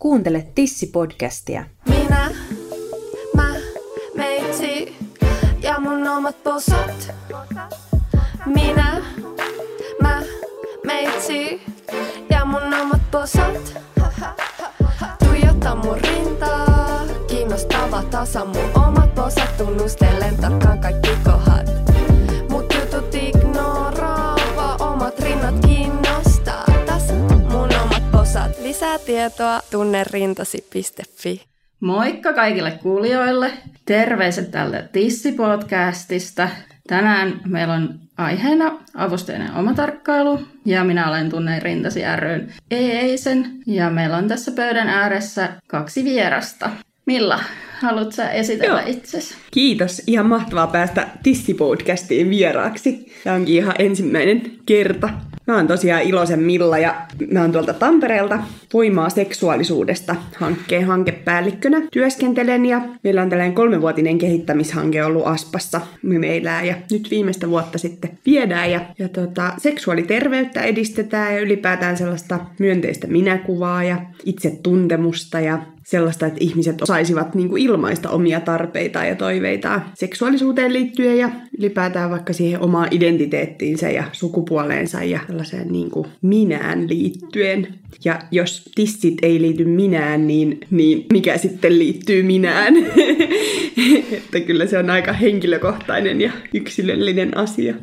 Kuuntele 0.00 0.46
Tissi-podcastia. 0.54 1.64
Minä, 1.88 2.30
mä, 3.36 3.54
meitsi 4.16 4.96
ja 5.62 5.80
mun 5.80 6.08
omat 6.08 6.42
posat. 6.44 7.14
Minä, 8.46 9.02
mä, 10.02 10.22
meitsi 10.86 11.62
ja 12.30 12.44
mun 12.44 12.74
omat 12.74 13.10
posat. 13.10 13.78
Tuijota 15.24 15.74
mun 15.74 15.98
rintaa, 15.98 17.02
kiinnostava 17.28 18.02
tasa 18.02 18.44
mun 18.44 18.86
omat 18.86 19.14
posat. 19.14 19.56
Tunnustelen 19.56 20.36
tarkkaan 20.36 20.78
kaikki 20.78 21.10
lisää 28.80 28.98
tietoa 28.98 29.60
tunnerintasi.fi. 29.70 31.42
Moikka 31.80 32.32
kaikille 32.32 32.70
kuulijoille. 32.70 33.52
Terveiset 33.84 34.50
tälle 34.50 34.88
Tissi-podcastista. 34.92 36.48
Tänään 36.86 37.40
meillä 37.46 37.74
on 37.74 38.00
aiheena 38.16 38.78
avusteinen 38.94 39.54
omatarkkailu 39.54 40.40
ja 40.64 40.84
minä 40.84 41.08
olen 41.08 41.30
Tunne 41.30 41.60
Rintasi 41.60 42.00
ryn 42.16 42.52
Eeisen 42.70 43.46
ja 43.66 43.90
meillä 43.90 44.16
on 44.16 44.28
tässä 44.28 44.52
pöydän 44.52 44.88
ääressä 44.88 45.48
kaksi 45.66 46.04
vierasta. 46.04 46.70
Milla, 47.06 47.40
haluatko 47.80 48.10
sä 48.12 48.30
esitellä 48.30 48.80
Joo. 48.80 48.90
itsesi? 48.90 49.34
Kiitos, 49.50 50.02
ihan 50.06 50.26
mahtavaa 50.26 50.66
päästä 50.66 51.08
Tissi-podcastiin 51.22 52.30
vieraaksi. 52.30 53.09
Tämä 53.24 53.36
onkin 53.36 53.54
ihan 53.54 53.74
ensimmäinen 53.78 54.42
kerta. 54.66 55.08
Mä 55.46 55.56
oon 55.56 55.66
tosiaan 55.66 56.02
Ilosen 56.02 56.40
Milla 56.40 56.78
ja 56.78 56.94
mä 57.30 57.40
oon 57.40 57.52
tuolta 57.52 57.74
Tampereelta 57.74 58.38
Voimaa 58.72 59.10
seksuaalisuudesta 59.10 60.16
hankkeen 60.36 60.84
hankepäällikkönä 60.84 61.80
työskentelen 61.92 62.66
ja 62.66 62.80
meillä 63.04 63.22
on 63.22 63.28
tällainen 63.28 63.54
kolmevuotinen 63.54 64.18
kehittämishanke 64.18 65.04
ollut 65.04 65.26
Aspassa 65.26 65.80
meillä 66.02 66.62
ja 66.62 66.74
nyt 66.90 67.08
viimeistä 67.10 67.48
vuotta 67.48 67.78
sitten 67.78 68.10
viedään 68.26 68.70
ja, 68.70 68.80
ja 68.98 69.08
tota, 69.08 69.52
seksuaaliterveyttä 69.58 70.62
edistetään 70.62 71.34
ja 71.34 71.40
ylipäätään 71.40 71.96
sellaista 71.96 72.40
myönteistä 72.58 73.06
minäkuvaa 73.06 73.84
ja 73.84 73.96
itsetuntemusta 74.24 75.40
ja 75.40 75.58
sellaista, 75.90 76.26
että 76.26 76.38
ihmiset 76.40 76.82
osaisivat 76.82 77.34
niin 77.34 77.48
kuin 77.48 77.62
ilmaista 77.62 78.10
omia 78.10 78.40
tarpeitaan 78.40 79.08
ja 79.08 79.16
toiveitaan 79.16 79.84
seksuaalisuuteen 79.94 80.72
liittyen 80.72 81.18
ja 81.18 81.30
ylipäätään 81.60 82.10
vaikka 82.10 82.32
siihen 82.32 82.60
omaan 82.60 82.88
identiteettiinsä 82.90 83.90
ja 83.90 84.04
sukupuoleensa 84.12 85.04
ja 85.04 85.20
sellaiseen 85.26 85.72
niin 85.72 85.90
kuin 85.90 86.06
minään 86.22 86.88
liittyen. 86.88 87.74
Ja 88.04 88.18
jos 88.30 88.70
tissit 88.74 89.14
ei 89.22 89.42
liity 89.42 89.64
minään, 89.64 90.26
niin, 90.26 90.60
niin 90.70 91.06
mikä 91.12 91.38
sitten 91.38 91.78
liittyy 91.78 92.22
minään? 92.22 92.74
että 94.12 94.40
kyllä 94.40 94.66
se 94.66 94.78
on 94.78 94.90
aika 94.90 95.12
henkilökohtainen 95.12 96.20
ja 96.20 96.32
yksilöllinen 96.54 97.36
asia. 97.36 97.74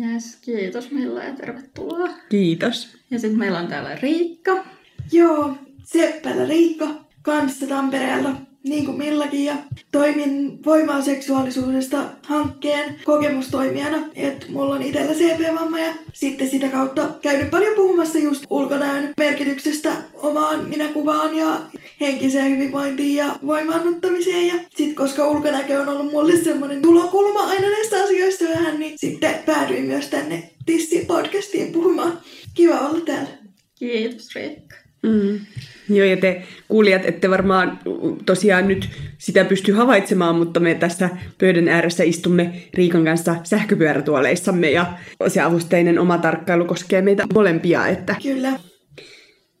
Yes, 0.00 0.36
kiitos 0.36 0.90
Milla 0.90 1.24
ja 1.24 1.34
tervetuloa. 1.34 2.08
Kiitos. 2.28 2.96
Ja 3.10 3.18
sitten 3.18 3.38
meillä 3.38 3.58
on 3.58 3.68
täällä 3.68 3.98
Riikka. 4.02 4.64
Joo, 5.12 5.54
Seppälä 5.84 6.46
Riikka 6.46 6.88
kanssa 7.22 7.66
Tampereella, 7.66 8.36
niin 8.64 8.84
kuin 8.84 8.98
Millakin, 8.98 9.44
ja 9.44 9.56
toimin 9.92 10.64
voimaa 10.64 11.02
seksuaalisuudesta 11.02 12.04
hankkeen 12.22 13.00
kokemustoimijana. 13.04 13.98
Et 14.14 14.46
mulla 14.48 14.74
on 14.74 14.82
itsellä 14.82 15.12
CP-vamma 15.12 15.78
ja 15.78 15.94
sitten 16.12 16.50
sitä 16.50 16.68
kautta 16.68 17.08
käynyt 17.22 17.50
paljon 17.50 17.74
puhumassa 17.74 18.18
just 18.18 18.44
ulkonäön 18.50 19.14
merkityksestä 19.16 19.92
omaan 20.14 20.68
minäkuvaan 20.68 21.36
ja 21.36 21.60
henkiseen 22.00 22.50
hyvinvointiin 22.50 23.14
ja 23.14 23.38
voimaannuttamiseen. 23.46 24.46
Ja 24.46 24.54
sitten 24.54 24.94
koska 24.94 25.28
ulkonäkö 25.28 25.80
on 25.80 25.88
ollut 25.88 26.12
mulle 26.12 26.36
semmoinen 26.36 26.82
tulokulma 26.82 27.40
aina 27.40 27.68
näistä 27.68 28.04
asioista 28.04 28.44
vähän, 28.44 28.80
niin 28.80 28.98
sitten 28.98 29.34
päädyin 29.46 29.84
myös 29.84 30.08
tänne 30.08 30.50
Tissi-podcastiin 30.66 31.72
puhumaan. 31.72 32.20
Kiva 32.54 32.78
olla 32.78 33.00
täällä. 33.00 33.30
Kiitos 33.78 34.34
Riikka. 34.34 34.76
Mm. 35.02 35.40
Joo, 35.88 36.06
ja 36.06 36.16
te 36.16 36.42
kuulijat 36.68 37.04
ette 37.04 37.30
varmaan 37.30 37.78
tosiaan 38.26 38.68
nyt 38.68 38.88
sitä 39.18 39.44
pysty 39.44 39.72
havaitsemaan, 39.72 40.36
mutta 40.36 40.60
me 40.60 40.74
tässä 40.74 41.10
pöydän 41.38 41.68
ääressä 41.68 42.04
istumme 42.04 42.52
Riikan 42.74 43.04
kanssa 43.04 43.36
sähköpyörätuoleissamme 43.44 44.70
ja 44.70 44.92
se 45.28 45.40
avusteinen 45.40 45.98
oma 45.98 46.18
tarkkailu 46.18 46.64
koskee 46.64 47.02
meitä 47.02 47.26
molempia, 47.34 47.86
että 47.86 48.16
Kyllä. 48.22 48.52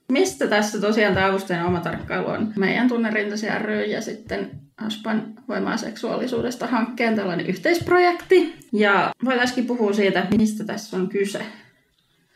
Mistä 0.08 0.46
tässä 0.46 0.80
tosiaan 0.80 1.14
tämä 1.14 1.26
avusteinen 1.26 1.66
oma 1.66 1.80
tarkkailu 1.80 2.26
on? 2.26 2.52
Meidän 2.56 2.88
Tunnerintasi 2.88 3.46
ry 3.58 3.82
ja 3.84 4.00
sitten 4.00 4.50
Aspan 4.76 5.34
voimaa 5.48 5.76
seksuaalisuudesta 5.76 6.66
hankkeen 6.66 7.16
tällainen 7.16 7.46
yhteisprojekti. 7.46 8.54
Ja 8.72 9.12
voitaisiin 9.24 9.66
puhua 9.66 9.92
siitä, 9.92 10.26
mistä 10.38 10.64
tässä 10.64 10.96
on 10.96 11.08
kyse. 11.08 11.42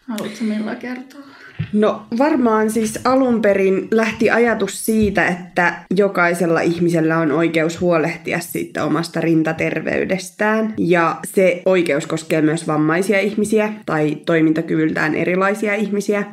Haluatko 0.09 0.45
Milla 0.45 0.75
kertoa? 0.75 1.27
No 1.73 2.03
varmaan 2.19 2.71
siis 2.71 2.99
alun 3.05 3.43
perin 3.43 3.89
lähti 3.91 4.31
ajatus 4.31 4.85
siitä, 4.85 5.27
että 5.27 5.75
jokaisella 5.97 6.61
ihmisellä 6.61 7.19
on 7.19 7.33
oikeus 7.33 7.81
huolehtia 7.81 8.41
siitä 8.41 8.85
omasta 8.85 9.21
rintaterveydestään. 9.21 10.75
Ja 10.79 11.17
se 11.25 11.63
oikeus 11.67 12.07
koskee 12.07 12.43
myös 12.43 12.67
vammaisia 12.67 13.21
ihmisiä 13.21 13.73
tai 13.87 14.17
toimintakyvyltään 14.27 15.15
erilaisia 15.15 15.75
ihmisiä. 15.75 16.25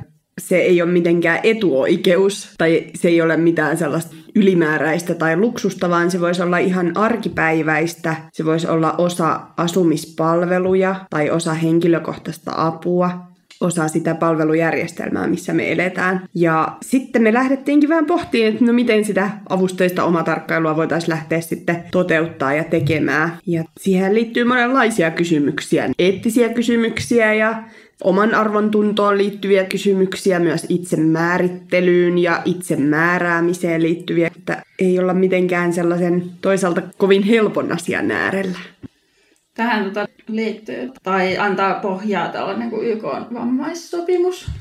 Se 0.42 0.58
ei 0.58 0.82
ole 0.82 0.92
mitenkään 0.92 1.40
etuoikeus 1.44 2.54
tai 2.58 2.84
se 2.96 3.08
ei 3.08 3.22
ole 3.22 3.38
mitään 3.38 3.78
sellaista 3.78 4.16
ylimääräistä 4.36 5.16
tai 5.16 5.38
luksusta, 5.38 5.90
vaan 5.90 6.12
se 6.12 6.22
voisi 6.22 6.42
olla 6.42 6.58
ihan 6.58 6.98
arkipäiväistä. 6.98 8.16
Se 8.34 8.46
voisi 8.46 8.68
olla 8.68 8.96
osa 8.98 9.40
asumispalveluja 9.58 10.96
tai 11.10 11.30
osa 11.30 11.54
henkilökohtaista 11.54 12.52
apua 12.56 13.35
osa 13.62 13.88
sitä 13.88 14.16
palvelujärjestelmää, 14.16 15.28
missä 15.28 15.54
me 15.54 15.72
eletään. 15.72 16.22
Ja 16.36 16.78
sitten 16.82 17.22
me 17.22 17.34
lähdettiinkin 17.34 17.90
vähän 17.90 18.06
pohtimaan, 18.06 18.52
että 18.54 18.66
no 18.66 18.74
miten 18.74 19.06
sitä 19.06 19.30
avusteista 19.50 20.04
omatarkkailua 20.04 20.76
voitaisiin 20.76 21.10
lähteä 21.10 21.42
sitten 21.42 21.84
toteuttaa 21.92 22.54
ja 22.54 22.64
tekemään. 22.64 23.38
Ja 23.46 23.64
siihen 23.80 24.16
liittyy 24.16 24.44
monenlaisia 24.44 25.12
kysymyksiä. 25.12 25.90
Eettisiä 26.00 26.50
kysymyksiä 26.50 27.34
ja 27.34 27.64
oman 28.04 28.36
arvon 28.36 28.72
tuntoon 28.72 29.18
liittyviä 29.18 29.64
kysymyksiä, 29.64 30.40
myös 30.40 30.66
itsemäärittelyyn 30.70 32.18
ja 32.18 32.42
itsemääräämiseen 32.46 33.82
liittyviä, 33.82 34.28
että 34.28 34.64
ei 34.80 35.00
olla 35.00 35.14
mitenkään 35.14 35.74
sellaisen 35.74 36.24
toisaalta 36.42 36.82
kovin 36.98 37.24
helpon 37.24 37.72
asian 37.72 38.12
äärellä. 38.12 38.58
Tähän 39.56 39.84
tota 39.84 40.08
liittyy 40.28 40.92
tai 41.04 41.38
antaa 41.38 41.74
pohjaa 41.74 42.30
tällainen 42.30 42.70
kuin 42.70 42.88
YK 42.88 43.04
on 43.04 43.28
vammaissopimus. 43.34 44.52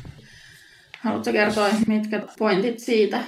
Haluatko 1.01 1.33
kertoa, 1.33 1.69
mitkä 1.87 2.23
pointit 2.39 2.79
siitä 2.79 3.21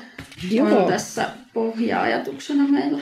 Joo. 0.50 0.82
on 0.82 0.92
tässä 0.92 1.28
pohja-ajatuksena 1.54 2.68
meillä? 2.68 2.98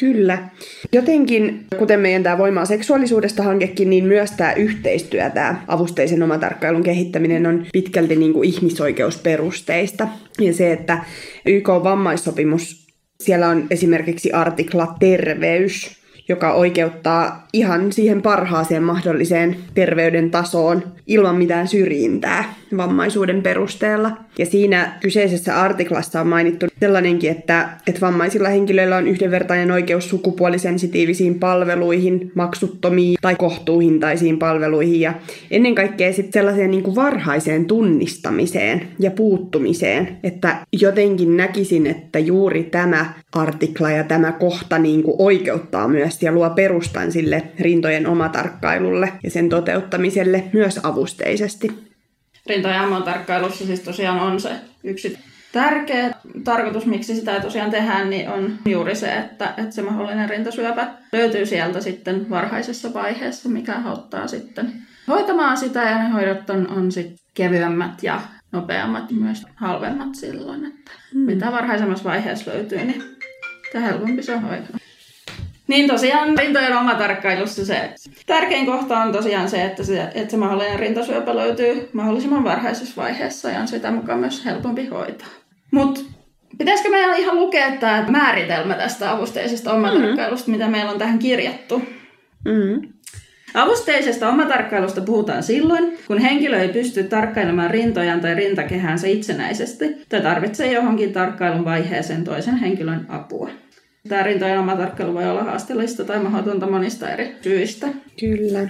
Kyllä. 0.00 0.48
Jotenkin, 0.92 1.66
kuten 1.78 2.00
meidän 2.00 2.22
tämä 2.22 2.38
Voimaa 2.38 2.64
seksuaalisuudesta 2.64 3.42
hankekin, 3.42 3.90
niin 3.90 4.04
myös 4.04 4.30
tämä 4.30 4.52
yhteistyö, 4.52 5.30
tämä 5.30 5.64
avusteisen 5.68 6.22
omatarkkailun 6.22 6.82
kehittäminen 6.82 7.46
on 7.46 7.66
pitkälti 7.72 8.16
niin 8.16 8.32
kuin 8.32 8.48
ihmisoikeusperusteista. 8.48 10.08
Ja 10.40 10.52
se, 10.52 10.72
että 10.72 11.04
YK 11.46 11.68
vammaissopimus, 11.68 12.86
siellä 13.20 13.48
on 13.48 13.66
esimerkiksi 13.70 14.32
artikla 14.32 14.94
terveys, 15.00 16.05
joka 16.28 16.52
oikeuttaa 16.52 17.46
ihan 17.52 17.92
siihen 17.92 18.22
parhaaseen 18.22 18.82
mahdolliseen 18.82 19.56
terveyden 19.74 20.30
tasoon 20.30 20.82
ilman 21.06 21.36
mitään 21.36 21.68
syrjintää 21.68 22.54
vammaisuuden 22.76 23.42
perusteella. 23.42 24.12
Ja 24.38 24.46
siinä 24.46 24.98
kyseisessä 25.00 25.60
artiklassa 25.60 26.20
on 26.20 26.26
mainittu 26.26 26.66
sellainenkin, 26.80 27.30
että, 27.30 27.68
että 27.86 28.00
vammaisilla 28.00 28.48
henkilöillä 28.48 28.96
on 28.96 29.06
yhdenvertainen 29.06 29.70
oikeus 29.70 30.10
sukupuolisensitiivisiin 30.10 31.38
palveluihin, 31.38 32.32
maksuttomiin 32.34 33.18
tai 33.20 33.36
kohtuuhintaisiin 33.36 34.38
palveluihin 34.38 35.00
ja 35.00 35.14
ennen 35.50 35.74
kaikkea 35.74 36.12
sitten 36.12 36.32
sellaiseen 36.32 36.70
niin 36.70 36.82
kuin 36.82 36.96
varhaiseen 36.96 37.64
tunnistamiseen 37.64 38.88
ja 38.98 39.10
puuttumiseen, 39.10 40.18
että 40.22 40.56
jotenkin 40.80 41.36
näkisin, 41.36 41.86
että 41.86 42.18
juuri 42.18 42.64
tämä 42.64 43.12
artikla 43.32 43.90
ja 43.90 44.04
tämä 44.04 44.32
kohta 44.32 44.78
niin 44.78 45.02
kuin 45.02 45.16
oikeuttaa 45.18 45.88
myös 45.88 46.22
ja 46.22 46.32
luo 46.32 46.50
perustan 46.50 47.12
sille 47.12 47.42
rintojen 47.60 48.06
omatarkkailulle 48.06 49.12
ja 49.24 49.30
sen 49.30 49.48
toteuttamiselle 49.48 50.44
myös 50.52 50.80
avusteisesti. 50.82 51.70
Rinta- 52.48 52.68
ja 52.68 53.00
tarkkailussa 53.04 53.66
siis 53.66 53.80
tosiaan 53.80 54.20
on 54.20 54.40
se 54.40 54.50
yksi 54.84 55.18
tärkeä 55.52 56.14
tarkoitus, 56.44 56.86
miksi 56.86 57.16
sitä 57.16 57.40
tosiaan 57.40 57.70
tehdään, 57.70 58.10
niin 58.10 58.28
on 58.28 58.58
juuri 58.66 58.94
se, 58.94 59.16
että, 59.16 59.54
että 59.56 59.70
se 59.74 59.82
mahdollinen 59.82 60.30
rintasyöpä 60.30 60.88
löytyy 61.12 61.46
sieltä 61.46 61.80
sitten 61.80 62.30
varhaisessa 62.30 62.94
vaiheessa, 62.94 63.48
mikä 63.48 63.74
auttaa 63.84 64.26
sitten 64.26 64.72
hoitamaan 65.08 65.56
sitä 65.56 65.82
ja 65.82 66.02
ne 66.02 66.08
hoidot 66.08 66.50
on, 66.50 66.68
on 66.68 66.92
sitten 66.92 67.18
kevyemmät 67.34 68.02
ja 68.02 68.20
nopeammat 68.52 69.10
myös 69.10 69.46
halvemmat 69.54 70.14
silloin. 70.14 70.64
Että 70.64 70.90
mm. 71.14 71.20
Mitä 71.20 71.52
varhaisemmassa 71.52 72.04
vaiheessa 72.04 72.50
löytyy, 72.50 72.78
niin 72.78 73.02
sitä 73.66 73.80
helpompi 73.80 74.22
se 74.22 74.34
on 74.34 74.42
hoitaa. 74.42 74.78
Niin 75.68 75.88
tosiaan 75.88 76.38
rintojen 76.38 76.76
omatarkkailussa 76.76 77.66
se 77.66 77.94
tärkein 78.26 78.66
kohta 78.66 78.98
on 78.98 79.12
tosiaan 79.12 79.48
se, 79.48 79.64
että 79.64 79.84
se, 79.84 80.02
että 80.14 80.30
se 80.30 80.36
mahdollinen 80.36 80.78
rintasyöpä 80.78 81.36
löytyy 81.36 81.88
mahdollisimman 81.92 82.44
varhaisessa 82.44 83.02
vaiheessa 83.02 83.50
ja 83.50 83.60
on 83.60 83.68
sitä 83.68 83.90
mukaan 83.90 84.18
myös 84.18 84.44
helpompi 84.44 84.86
hoitaa. 84.86 85.28
Mutta 85.70 86.00
pitäisikö 86.58 86.90
meidän 86.90 87.18
ihan 87.18 87.36
lukea 87.36 87.70
tämä 87.70 88.06
määritelmä 88.08 88.74
tästä 88.74 89.10
avusteisesta 89.10 89.72
omatarkkailusta, 89.72 90.50
mm-hmm. 90.50 90.64
mitä 90.64 90.70
meillä 90.70 90.90
on 90.90 90.98
tähän 90.98 91.18
kirjattu? 91.18 91.82
Mm-hmm. 92.44 92.88
Avusteisesta 93.54 94.28
omatarkkailusta 94.28 95.00
puhutaan 95.00 95.42
silloin, 95.42 95.98
kun 96.06 96.18
henkilö 96.18 96.60
ei 96.60 96.68
pysty 96.68 97.04
tarkkailemaan 97.04 97.70
rintojaan 97.70 98.20
tai 98.20 98.34
rintakehäänsä 98.34 99.06
itsenäisesti 99.06 99.84
tai 100.08 100.20
tarvitsee 100.20 100.72
johonkin 100.72 101.12
tarkkailun 101.12 101.64
vaiheeseen 101.64 102.24
toisen 102.24 102.56
henkilön 102.56 103.06
apua. 103.08 103.50
Tämä 104.08 104.22
rintojen 104.22 104.58
omatarkkailu 104.58 105.14
voi 105.14 105.30
olla 105.30 105.44
haasteellista 105.44 106.04
tai 106.04 106.22
mahdotonta 106.22 106.70
monista 106.70 107.10
eri 107.10 107.36
syistä. 107.42 107.88
Kyllä. 108.20 108.68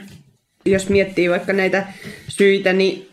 Jos 0.66 0.88
miettii 0.88 1.30
vaikka 1.30 1.52
näitä 1.52 1.86
syitä, 2.28 2.72
niin 2.72 3.08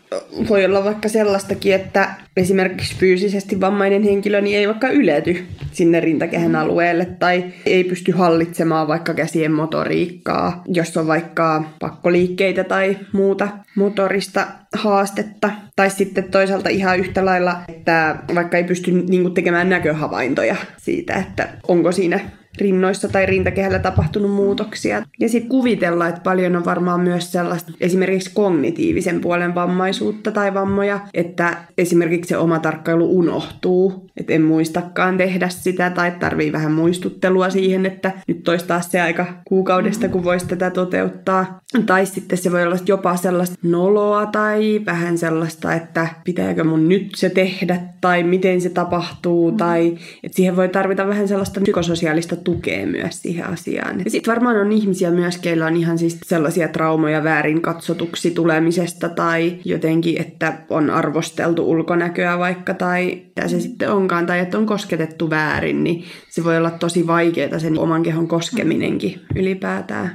voi 0.48 0.64
olla 0.64 0.84
vaikka 0.84 1.08
sellaistakin, 1.08 1.74
että 1.74 2.14
esimerkiksi 2.36 2.96
fyysisesti 2.96 3.60
vammainen 3.60 4.02
henkilö 4.02 4.40
niin 4.40 4.58
ei 4.58 4.68
vaikka 4.68 4.88
ylety 4.88 5.46
sinne 5.72 6.00
rintakehän 6.00 6.56
alueelle 6.56 7.04
tai 7.04 7.44
ei 7.66 7.84
pysty 7.84 8.12
hallitsemaan 8.12 8.88
vaikka 8.88 9.14
käsien 9.14 9.52
motoriikkaa, 9.52 10.62
jos 10.68 10.96
on 10.96 11.06
vaikka 11.06 11.64
pakkoliikkeitä 11.80 12.64
tai 12.64 12.98
muuta 13.12 13.48
motorista 13.76 14.46
haastetta. 14.72 15.50
Tai 15.76 15.90
sitten 15.90 16.24
toisaalta 16.24 16.68
ihan 16.68 16.98
yhtä 16.98 17.24
lailla, 17.24 17.56
että 17.68 18.16
vaikka 18.34 18.56
ei 18.56 18.64
pysty 18.64 18.92
niin 18.92 19.34
tekemään 19.34 19.68
näköhavaintoja 19.68 20.56
siitä, 20.76 21.14
että 21.14 21.48
onko 21.68 21.92
siinä 21.92 22.20
rinnoissa 22.58 23.08
tai 23.08 23.26
rintakehällä 23.26 23.78
tapahtunut 23.78 24.30
muutoksia. 24.30 25.02
Ja 25.20 25.28
sitten 25.28 25.50
kuvitella, 25.50 26.08
että 26.08 26.20
paljon 26.20 26.56
on 26.56 26.64
varmaan 26.64 27.00
myös 27.00 27.32
sellaista 27.32 27.72
esimerkiksi 27.80 28.30
kognitiivisen 28.34 29.20
puolen 29.20 29.54
vammaisuutta 29.54 30.30
tai 30.30 30.54
vammoja, 30.54 31.00
että 31.14 31.56
esimerkiksi 31.78 32.28
se 32.28 32.36
oma 32.36 32.58
tarkkailu 32.58 33.18
unohtuu, 33.18 34.10
että 34.16 34.32
en 34.32 34.42
muistakaan 34.42 35.16
tehdä 35.16 35.48
sitä 35.48 35.90
tai 35.90 36.10
tarvii 36.10 36.52
vähän 36.52 36.72
muistuttelua 36.72 37.50
siihen, 37.50 37.86
että 37.86 38.12
nyt 38.28 38.42
toistaa 38.42 38.80
se 38.80 39.00
aika 39.00 39.26
kuukaudesta, 39.44 40.08
kun 40.08 40.24
voisi 40.24 40.46
tätä 40.46 40.70
toteuttaa. 40.70 41.60
Tai 41.86 42.06
sitten 42.06 42.38
se 42.38 42.52
voi 42.52 42.62
olla 42.62 42.76
jopa 42.86 43.16
sellaista 43.16 43.56
noloa 43.62 44.26
tai 44.26 44.80
vähän 44.86 45.18
sellaista, 45.18 45.74
että 45.74 46.08
pitääkö 46.24 46.64
mun 46.64 46.88
nyt 46.88 47.14
se 47.14 47.30
tehdä 47.30 47.80
tai 48.00 48.22
miten 48.22 48.60
se 48.60 48.70
tapahtuu 48.70 49.52
tai 49.52 49.98
että 50.22 50.36
siihen 50.36 50.56
voi 50.56 50.68
tarvita 50.68 51.06
vähän 51.06 51.28
sellaista 51.28 51.60
psykososiaalista 51.60 52.36
tukea 52.44 52.86
myös 52.86 53.22
siihen 53.22 53.46
asiaan. 53.46 53.98
Ja 54.04 54.10
sitten 54.10 54.30
varmaan 54.30 54.56
on 54.56 54.72
ihmisiä 54.72 55.10
myös, 55.10 55.38
keillä 55.38 55.66
on 55.66 55.76
ihan 55.76 55.98
siis 55.98 56.18
sellaisia 56.24 56.68
traumoja 56.68 57.24
väärin 57.24 57.62
katsotuksi 57.62 58.30
tulemisesta 58.30 59.08
tai 59.08 59.58
jotenkin, 59.64 60.20
että 60.20 60.58
on 60.70 60.90
arvosteltu 60.90 61.70
ulkonäköä 61.70 62.38
vaikka 62.38 62.74
tai 62.74 63.22
mitä 63.36 63.48
se 63.48 63.60
sitten 63.60 63.90
onkaan 63.90 64.26
tai 64.26 64.38
että 64.38 64.58
on 64.58 64.66
kosketettu 64.66 65.30
väärin, 65.30 65.84
niin 65.84 66.04
se 66.30 66.44
voi 66.44 66.56
olla 66.56 66.70
tosi 66.70 67.06
vaikeaa 67.06 67.58
sen 67.58 67.78
oman 67.78 68.02
kehon 68.02 68.28
koskeminenkin 68.28 69.20
ylipäätään. 69.36 70.10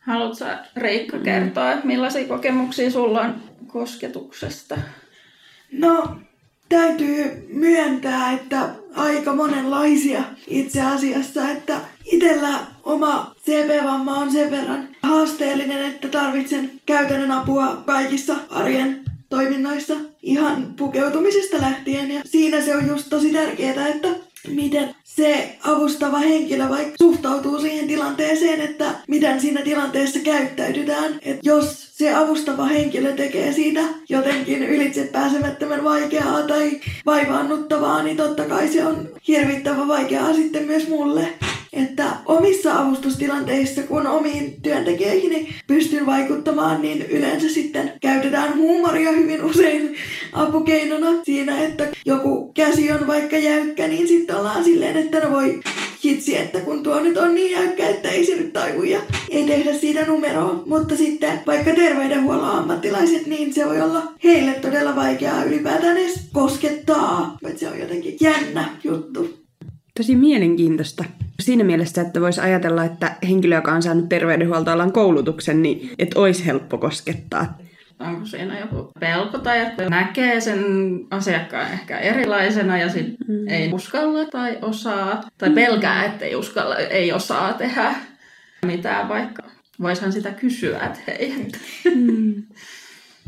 Haluatko 0.00 0.44
Reikka 0.76 1.18
kertoa, 1.18 1.72
että 1.72 1.86
millaisia 1.86 2.28
kokemuksia 2.28 2.90
sulla 2.90 3.20
on 3.20 3.34
kosketuksesta? 3.66 4.76
No, 5.72 6.16
täytyy 6.68 7.46
myöntää, 7.52 8.32
että 8.32 8.68
aika 8.96 9.34
monenlaisia 9.34 10.22
itse 10.48 10.80
asiassa, 10.82 11.50
että 11.50 11.80
itsellä 12.04 12.58
oma 12.82 13.34
CP-vamma 13.44 14.16
on 14.16 14.32
sen 14.32 14.50
verran 14.50 14.88
haasteellinen, 15.02 15.84
että 15.84 16.08
tarvitsen 16.08 16.70
käytännön 16.86 17.30
apua 17.30 17.82
kaikissa 17.86 18.36
arjen 18.50 19.04
toiminnoissa 19.28 19.94
ihan 20.22 20.74
pukeutumisesta 20.76 21.60
lähtien. 21.60 22.10
Ja 22.10 22.20
siinä 22.24 22.60
se 22.60 22.76
on 22.76 22.88
just 22.88 23.06
tosi 23.10 23.32
tärkeää, 23.32 23.88
että 23.88 24.08
miten 24.48 24.94
se 25.04 25.58
avustava 25.64 26.18
henkilö 26.18 26.68
vaikka 26.68 26.94
suhtautuu 26.98 27.60
siihen 27.60 27.86
tilanteeseen, 27.88 28.60
että 28.60 28.94
miten 29.08 29.40
siinä 29.40 29.62
tilanteessa 29.62 30.18
käyttäydytään. 30.18 31.18
Että 31.22 31.48
jos 31.48 31.98
se 31.98 32.14
avustava 32.14 32.64
henkilö 32.64 33.12
tekee 33.12 33.52
siitä 33.52 33.80
jotenkin 34.08 34.62
ylitse 34.62 35.04
pääsemättömän 35.12 35.84
vaikeaa 35.84 36.42
tai 36.42 36.80
vaivaannuttavaa, 37.06 38.02
niin 38.02 38.16
totta 38.16 38.44
kai 38.44 38.68
se 38.68 38.86
on 38.86 39.08
hirvittävän 39.28 39.88
vaikeaa 39.88 40.34
sitten 40.34 40.64
myös 40.64 40.88
mulle 40.88 41.28
että 41.74 42.04
omissa 42.26 42.78
avustustilanteissa, 42.78 43.82
kun 43.82 44.06
omiin 44.06 44.62
työntekijöihin 44.62 45.54
pystyn 45.66 46.06
vaikuttamaan, 46.06 46.82
niin 46.82 47.02
yleensä 47.02 47.48
sitten 47.48 47.92
käytetään 48.00 48.56
huumoria 48.56 49.12
hyvin 49.12 49.44
usein 49.44 49.94
apukeinona 50.32 51.08
siinä, 51.24 51.60
että 51.64 51.88
joku 52.06 52.52
käsi 52.52 52.92
on 52.92 53.06
vaikka 53.06 53.36
jäykkä, 53.36 53.88
niin 53.88 54.08
sitten 54.08 54.36
ollaan 54.36 54.64
silleen, 54.64 54.96
että 54.96 55.20
no 55.20 55.30
voi 55.30 55.60
hitsi, 56.04 56.36
että 56.36 56.60
kun 56.60 56.82
tuo 56.82 57.00
nyt 57.00 57.16
on 57.16 57.34
niin 57.34 57.52
jäykkä, 57.52 57.88
että 57.88 58.08
ei 58.08 58.26
se 58.26 58.36
nyt 58.36 58.52
taivu 58.52 58.82
ja 58.82 59.00
ei 59.30 59.44
tehdä 59.44 59.74
siitä 59.74 60.04
numeroa. 60.06 60.62
Mutta 60.66 60.96
sitten 60.96 61.40
vaikka 61.46 61.74
terveydenhuollon 61.74 62.50
ammattilaiset, 62.50 63.26
niin 63.26 63.54
se 63.54 63.66
voi 63.66 63.80
olla 63.80 64.02
heille 64.24 64.52
todella 64.52 64.96
vaikeaa 64.96 65.44
ylipäätään 65.44 65.96
edes 65.96 66.20
koskettaa. 66.32 67.38
Että 67.46 67.60
se 67.60 67.68
on 67.68 67.78
jotenkin 67.78 68.16
jännä 68.20 68.68
juttu. 68.84 69.43
Tosi 69.96 70.16
mielenkiintoista. 70.16 71.04
Siinä 71.40 71.64
mielessä, 71.64 72.02
että 72.02 72.20
voisi 72.20 72.40
ajatella, 72.40 72.84
että 72.84 73.16
henkilö, 73.28 73.54
joka 73.54 73.72
on 73.72 73.82
saanut 73.82 74.08
terveydenhuoltoalan 74.08 74.92
koulutuksen, 74.92 75.62
niin 75.62 75.90
että 75.98 76.20
olisi 76.20 76.46
helppo 76.46 76.78
koskettaa. 76.78 77.58
Onko 77.98 78.26
siinä 78.26 78.60
joku 78.60 78.90
pelko 79.00 79.38
tai 79.38 79.60
että 79.60 79.90
näkee 79.90 80.40
sen 80.40 80.64
asiakkaan 81.10 81.72
ehkä 81.72 81.98
erilaisena 81.98 82.78
ja 82.78 82.88
sit 82.88 83.06
mm. 83.28 83.48
ei 83.48 83.72
uskalla 83.72 84.24
tai 84.24 84.58
osaa 84.62 85.20
tai 85.38 85.48
mm. 85.48 85.54
pelkää, 85.54 86.04
että 86.04 86.24
ei 86.24 86.36
uskalla, 86.36 86.76
ei 86.76 87.12
osaa 87.12 87.52
tehdä 87.52 87.94
mitään 88.66 89.08
vaikka. 89.08 89.42
Voisihan 89.80 90.12
sitä 90.12 90.30
kysyä, 90.30 90.78
että 90.78 90.98
hei. 91.06 91.34
Mm. 91.94 92.42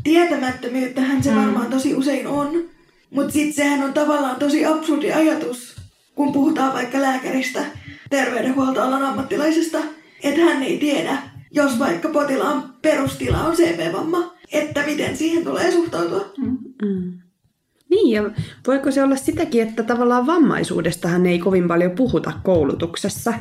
Tietämättömyyttähän 0.03 1.23
se 1.23 1.31
mm. 1.31 1.37
varmaan 1.37 1.69
tosi 1.69 1.95
usein 1.95 2.27
on, 2.27 2.69
mutta 3.09 3.33
sitten 3.33 3.53
sehän 3.53 3.83
on 3.83 3.93
tavallaan 3.93 4.35
tosi 4.35 4.65
absurdi 4.65 5.11
ajatus, 5.11 5.76
kun 6.17 6.33
puhutaan 6.33 6.73
vaikka 6.73 7.01
lääkäristä, 7.01 7.65
terveydenhuoltoalan 8.09 9.03
ammattilaisesta, 9.03 9.77
että 10.23 10.41
hän 10.41 10.63
ei 10.63 10.77
tiedä, 10.77 11.17
jos 11.51 11.79
vaikka 11.79 12.09
potilaan 12.09 12.73
perustila 12.81 13.43
on 13.43 13.55
CP-vamma, 13.55 14.33
että 14.51 14.83
miten 14.85 15.17
siihen 15.17 15.43
tulee 15.43 15.71
suhtautua. 15.71 16.33
Mm. 16.37 17.19
Niin, 17.89 18.11
ja 18.11 18.31
voiko 18.67 18.91
se 18.91 19.03
olla 19.03 19.15
sitäkin, 19.15 19.67
että 19.67 19.83
tavallaan 19.83 20.27
vammaisuudestahan 20.27 21.25
ei 21.25 21.39
kovin 21.39 21.67
paljon 21.67 21.91
puhuta 21.91 22.33
koulutuksessa. 22.43 23.33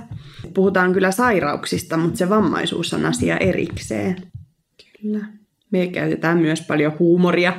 Puhutaan 0.55 0.93
kyllä 0.93 1.11
sairauksista, 1.11 1.97
mutta 1.97 2.19
se 2.19 2.29
vammaisuus 2.29 2.95
on 2.95 3.07
asia 3.07 3.37
erikseen. 3.37 4.17
Kyllä 5.03 5.27
me 5.71 5.87
käytetään 5.87 6.39
myös 6.39 6.61
paljon 6.61 6.93
huumoria 6.99 7.53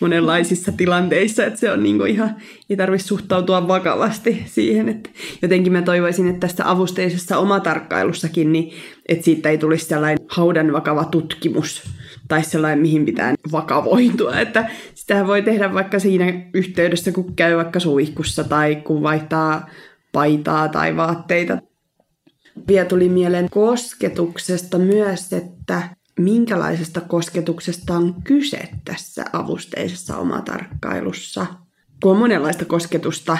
monenlaisissa 0.00 0.72
tilanteissa, 0.72 1.44
että 1.44 1.60
se 1.60 1.72
on 1.72 1.82
niin 1.82 2.06
ihan, 2.06 2.36
ei 2.70 2.76
tarvitse 2.76 3.06
suhtautua 3.06 3.68
vakavasti 3.68 4.42
siihen, 4.46 4.88
että 4.88 5.10
jotenkin 5.42 5.72
mä 5.72 5.82
toivoisin, 5.82 6.28
että 6.28 6.46
tässä 6.46 6.70
avusteisessa 6.70 7.38
omatarkkailussakin, 7.38 8.52
niin 8.52 8.72
että 9.08 9.24
siitä 9.24 9.48
ei 9.48 9.58
tulisi 9.58 9.84
sellainen 9.84 10.26
haudan 10.28 10.72
vakava 10.72 11.04
tutkimus 11.04 11.82
tai 12.28 12.44
sellainen, 12.44 12.78
mihin 12.78 13.06
pitää 13.06 13.34
vakavoitua, 13.52 14.40
että 14.40 14.70
sitähän 14.94 15.26
voi 15.26 15.42
tehdä 15.42 15.74
vaikka 15.74 15.98
siinä 15.98 16.32
yhteydessä, 16.54 17.12
kun 17.12 17.36
käy 17.36 17.56
vaikka 17.56 17.80
suihkussa 17.80 18.44
tai 18.44 18.76
kun 18.76 19.02
vaihtaa 19.02 19.68
paitaa 20.12 20.68
tai 20.68 20.96
vaatteita. 20.96 21.58
Vielä 22.68 22.84
tuli 22.84 23.08
mieleen 23.08 23.50
kosketuksesta 23.50 24.78
myös, 24.78 25.32
että 25.32 25.88
minkälaisesta 26.22 27.00
kosketuksesta 27.00 27.94
on 27.94 28.14
kyse 28.24 28.68
tässä 28.84 29.24
avusteisessa 29.32 30.16
omatarkkailussa. 30.16 31.46
Kun 32.02 32.12
on 32.12 32.18
monenlaista 32.18 32.64
kosketusta, 32.64 33.38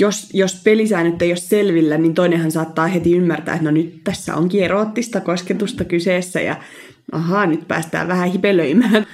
jos, 0.00 0.28
jos 0.32 0.60
pelisäännöt 0.64 1.22
ei 1.22 1.30
ole 1.30 1.36
selvillä, 1.36 1.98
niin 1.98 2.14
toinenhan 2.14 2.50
saattaa 2.50 2.86
heti 2.86 3.16
ymmärtää, 3.16 3.54
että 3.54 3.64
no 3.64 3.70
nyt 3.70 4.04
tässä 4.04 4.36
on 4.36 4.48
eroottista 4.60 5.20
kosketusta 5.20 5.84
kyseessä 5.84 6.40
ja 6.40 6.56
ahaa, 7.12 7.46
nyt 7.46 7.68
päästään 7.68 8.08
vähän 8.08 8.28
hipelöimään. 8.28 9.06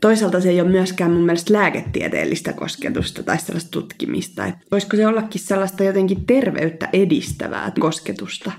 Toisaalta 0.00 0.40
se 0.40 0.50
ei 0.50 0.60
ole 0.60 0.68
myöskään 0.68 1.10
mun 1.10 1.24
mielestä 1.24 1.52
lääketieteellistä 1.52 2.52
kosketusta 2.52 3.22
tai 3.22 3.38
sellaista 3.38 3.70
tutkimista. 3.70 4.46
Että 4.46 4.60
voisiko 4.70 4.96
se 4.96 5.06
ollakin 5.06 5.40
sellaista 5.40 5.84
jotenkin 5.84 6.26
terveyttä 6.26 6.88
edistävää 6.92 7.72
kosketusta? 7.80 8.52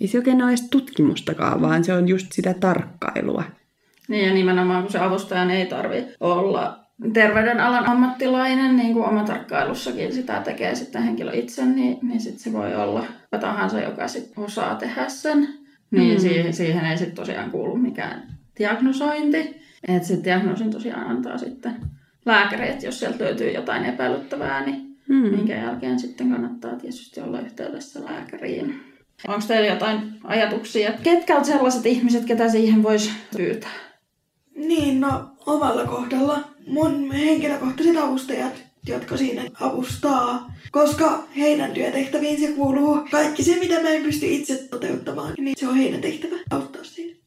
Ei 0.00 0.08
se 0.08 0.18
oikein 0.18 0.42
ole 0.42 0.50
edes 0.50 0.70
tutkimustakaan, 0.70 1.60
vaan 1.60 1.84
se 1.84 1.94
on 1.94 2.08
just 2.08 2.32
sitä 2.32 2.54
tarkkailua. 2.54 3.44
Niin 4.08 4.28
ja 4.28 4.34
nimenomaan 4.34 4.82
kun 4.82 4.92
se 4.92 4.98
avustajan 4.98 5.50
ei 5.50 5.66
tarvi 5.66 6.04
olla 6.20 6.78
terveydenalan 7.12 7.88
ammattilainen, 7.88 8.76
niin 8.76 8.92
kuin 8.92 9.04
omatarkkailussakin 9.04 10.12
sitä 10.12 10.40
tekee 10.40 10.74
sitten 10.74 11.02
henkilö 11.02 11.32
itse, 11.32 11.64
niin, 11.64 11.98
niin 12.02 12.20
sitten 12.20 12.40
se 12.40 12.52
voi 12.52 12.74
olla 12.74 13.00
kuka 13.00 13.38
tahansa, 13.40 13.80
joka 13.80 14.08
sit 14.08 14.32
osaa 14.36 14.74
tehdä 14.74 15.08
sen. 15.08 15.48
Niin 15.90 16.14
mm. 16.14 16.20
siihen, 16.20 16.52
siihen 16.52 16.84
ei 16.84 16.98
sitten 16.98 17.16
tosiaan 17.16 17.50
kuulu 17.50 17.76
mikään 17.76 18.22
diagnosointi. 18.58 19.58
Että 19.88 20.08
se 20.08 20.18
diagnoosin 20.24 20.70
tosiaan 20.70 21.06
antaa 21.06 21.38
sitten 21.38 21.76
lääkäri, 22.26 22.68
että 22.68 22.86
jos 22.86 23.00
sieltä 23.00 23.24
löytyy 23.24 23.50
jotain 23.50 23.84
epäilyttävää, 23.84 24.66
niin 24.66 24.96
mm. 25.08 25.16
minkä 25.16 25.56
jälkeen 25.56 25.98
sitten 25.98 26.30
kannattaa 26.30 26.76
tietysti 26.76 27.20
olla 27.20 27.40
yhteydessä 27.40 28.04
lääkäriin. 28.04 28.80
Onko 29.28 29.44
teillä 29.48 29.68
jotain 29.68 30.00
ajatuksia, 30.24 30.92
ketkä 31.02 31.34
ovat 31.34 31.44
sellaiset 31.44 31.86
ihmiset, 31.86 32.24
ketä 32.24 32.48
siihen 32.48 32.82
voisi 32.82 33.10
pyytää? 33.36 33.87
Niin, 34.58 35.00
no 35.00 35.30
omalla 35.46 35.84
kohdalla 35.84 36.40
mun 36.66 37.12
henkilökohtaiset 37.12 37.96
avustajat, 37.96 38.52
jotka 38.86 39.16
siinä 39.16 39.42
avustaa, 39.60 40.52
koska 40.70 41.24
heidän 41.36 41.72
työtehtäviin 41.72 42.40
se 42.40 42.52
kuuluu 42.52 42.98
kaikki 43.10 43.42
se, 43.42 43.58
mitä 43.58 43.82
mä 43.82 43.88
en 43.88 44.02
pysty 44.02 44.26
itse 44.26 44.68
toteuttamaan, 44.70 45.32
niin 45.38 45.54
se 45.58 45.68
on 45.68 45.76
heidän 45.76 46.00
tehtävä 46.00 46.36
auttaa 46.50 46.84
siinä. 46.84 47.18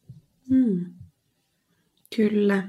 Hmm. 0.50 0.86
Kyllä. 2.16 2.64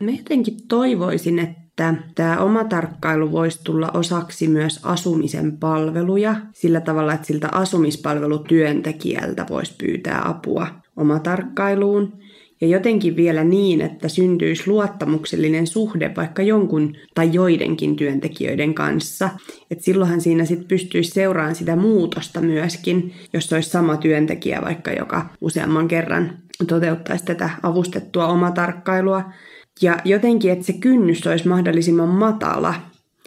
Mä 0.00 0.10
jotenkin 0.10 0.68
toivoisin, 0.68 1.38
että 1.38 1.94
tämä 2.14 2.38
oma 2.38 2.64
tarkkailu 2.64 3.32
voisi 3.32 3.60
tulla 3.64 3.90
osaksi 3.94 4.48
myös 4.48 4.80
asumisen 4.82 5.56
palveluja 5.56 6.36
sillä 6.52 6.80
tavalla, 6.80 7.12
että 7.12 7.26
siltä 7.26 7.48
asumispalvelutyöntekijältä 7.52 9.46
voisi 9.50 9.74
pyytää 9.78 10.28
apua 10.28 10.66
oma 10.96 11.18
tarkkailuun. 11.18 12.27
Ja 12.60 12.68
jotenkin 12.68 13.16
vielä 13.16 13.44
niin, 13.44 13.80
että 13.80 14.08
syntyisi 14.08 14.70
luottamuksellinen 14.70 15.66
suhde 15.66 16.12
vaikka 16.16 16.42
jonkun 16.42 16.96
tai 17.14 17.30
joidenkin 17.32 17.96
työntekijöiden 17.96 18.74
kanssa. 18.74 19.30
Että 19.70 19.84
silloinhan 19.84 20.20
siinä 20.20 20.44
sitten 20.44 20.68
pystyisi 20.68 21.10
seuraamaan 21.10 21.54
sitä 21.54 21.76
muutosta 21.76 22.40
myöskin, 22.40 23.12
jos 23.32 23.52
olisi 23.52 23.70
sama 23.70 23.96
työntekijä 23.96 24.62
vaikka, 24.64 24.92
joka 24.92 25.26
useamman 25.40 25.88
kerran 25.88 26.38
toteuttaisi 26.66 27.24
tätä 27.24 27.50
avustettua 27.62 28.26
omatarkkailua. 28.26 29.24
Ja 29.82 29.98
jotenkin, 30.04 30.50
että 30.50 30.66
se 30.66 30.72
kynnys 30.72 31.26
olisi 31.26 31.48
mahdollisimman 31.48 32.08
matala. 32.08 32.74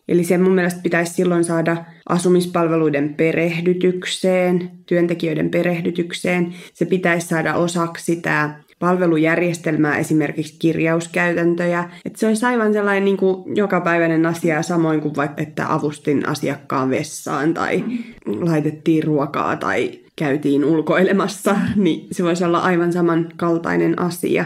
Eli 0.07 0.23
se 0.23 0.37
mun 0.37 0.55
mielestä 0.55 0.79
pitäisi 0.83 1.13
silloin 1.13 1.43
saada 1.43 1.85
asumispalveluiden 2.09 3.13
perehdytykseen, 3.13 4.71
työntekijöiden 4.85 5.49
perehdytykseen. 5.49 6.53
Se 6.73 6.85
pitäisi 6.85 7.27
saada 7.27 7.53
osaksi 7.53 8.05
sitä 8.05 8.55
palvelujärjestelmää, 8.81 9.97
esimerkiksi 9.97 10.55
kirjauskäytäntöjä. 10.59 11.89
Että 12.05 12.19
se 12.19 12.27
olisi 12.27 12.45
aivan 12.45 12.73
sellainen 12.73 13.05
niin 13.05 13.17
kuin 13.17 13.55
jokapäiväinen 13.55 14.25
asia, 14.25 14.61
samoin 14.61 15.01
kuin 15.01 15.15
vaikka, 15.15 15.41
että 15.41 15.73
avustin 15.73 16.29
asiakkaan 16.29 16.89
vessaan 16.89 17.53
tai 17.53 17.83
laitettiin 18.25 19.03
ruokaa 19.03 19.55
tai 19.55 19.99
käytiin 20.15 20.65
ulkoilemassa, 20.65 21.55
niin 21.75 22.07
se 22.11 22.23
voisi 22.23 22.43
olla 22.43 22.59
aivan 22.59 22.93
samankaltainen 22.93 23.99
asia. 23.99 24.45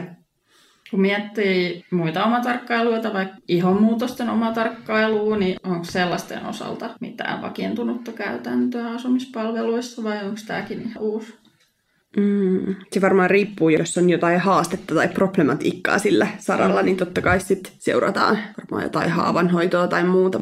Kun 0.92 1.02
miettii 1.02 1.86
muita 1.92 2.24
omatarkkailuita, 2.24 3.14
vaikka 3.14 3.36
ihonmuutosten 3.48 4.30
omatarkkailuun, 4.30 5.40
niin 5.40 5.56
onko 5.64 5.84
sellaisten 5.84 6.46
osalta 6.46 6.90
mitään 7.00 7.42
vakiintunutta 7.42 8.12
käytäntöä 8.12 8.90
asumispalveluissa 8.90 10.04
vai 10.04 10.24
onko 10.26 10.40
tämäkin 10.48 10.82
ihan 10.82 11.04
uusi? 11.04 11.34
Mm, 12.18 12.76
se 12.92 13.02
varmaan 13.02 13.30
riippuu, 13.30 13.70
jos 13.70 13.98
on 13.98 14.10
jotain 14.10 14.40
haastetta 14.40 14.96
tai 14.96 15.08
problematiikkaa 15.08 16.00
sillä 16.00 16.28
saralla, 16.38 16.82
mm. 16.82 16.86
niin 16.86 16.98
totta 16.98 17.22
kai 17.22 17.40
sitten 17.40 17.74
seurataan 17.78 18.38
varmaan 18.58 18.84
jotain 18.84 19.10
haavanhoitoa 19.10 19.88
tai 19.88 20.04
muuta. 20.04 20.40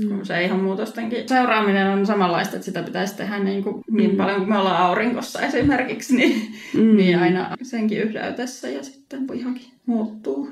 Mm. 0.00 0.24
Se 0.24 0.44
ihan 0.44 0.60
muutostenkin 0.60 1.28
seuraaminen 1.28 1.88
on 1.88 2.06
samanlaista, 2.06 2.56
että 2.56 2.64
sitä 2.64 2.82
pitäisi 2.82 3.16
tehdä 3.16 3.38
niin, 3.38 3.64
kuin, 3.64 3.84
niin 3.90 4.10
mm. 4.10 4.16
paljon 4.16 4.36
kuin 4.36 4.48
me 4.48 4.58
ollaan 4.58 4.82
aurinkossa 4.82 5.40
esimerkiksi, 5.40 6.16
niin, 6.16 6.54
mm. 6.74 6.96
niin 6.96 7.18
aina 7.18 7.56
senkin 7.62 8.02
yhdäytessä 8.02 8.68
ja 8.68 8.82
sitten 8.82 9.26
ihankin 9.34 9.72
muuttuu. 9.86 10.50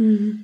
Mm. 0.00 0.38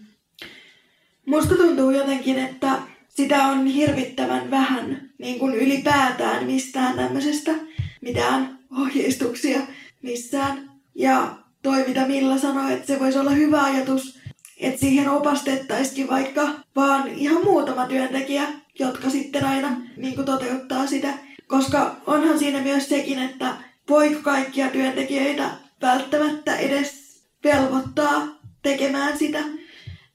Musta 1.27 1.55
tuntuu 1.55 1.91
jotenkin, 1.91 2.39
että 2.39 2.73
sitä 3.09 3.47
on 3.47 3.67
hirvittävän 3.67 4.51
vähän 4.51 5.11
niin 5.19 5.39
kuin 5.39 5.55
ylipäätään 5.55 6.45
mistään 6.47 6.97
tämmöisestä 6.97 7.53
mitään 8.01 8.54
ohjeistuksia 8.81 9.61
missään. 10.03 10.71
Ja 10.95 11.37
toi, 11.63 11.85
mitä 11.89 12.07
Milla 12.07 12.39
sanoi, 12.39 12.73
että 12.73 12.87
se 12.87 13.01
voisi 13.01 13.19
olla 13.19 13.31
hyvä 13.31 13.63
ajatus, 13.63 14.19
että 14.57 14.81
siihen 14.81 15.09
opastettaisikin 15.09 16.09
vaikka 16.09 16.49
vaan 16.77 17.09
ihan 17.09 17.45
muutama 17.45 17.87
työntekijä, 17.87 18.49
jotka 18.79 19.11
sitten 19.11 19.45
aina 19.45 19.77
niin 19.97 20.15
kuin 20.15 20.25
toteuttaa 20.25 20.87
sitä. 20.87 21.15
Koska 21.47 21.97
onhan 22.07 22.39
siinä 22.39 22.61
myös 22.61 22.89
sekin, 22.89 23.19
että 23.19 23.55
voiko 23.89 24.21
kaikkia 24.23 24.69
työntekijöitä 24.69 25.51
välttämättä 25.83 26.57
edes 26.57 27.23
velvoittaa 27.45 28.41
tekemään 28.63 29.19
sitä. 29.19 29.39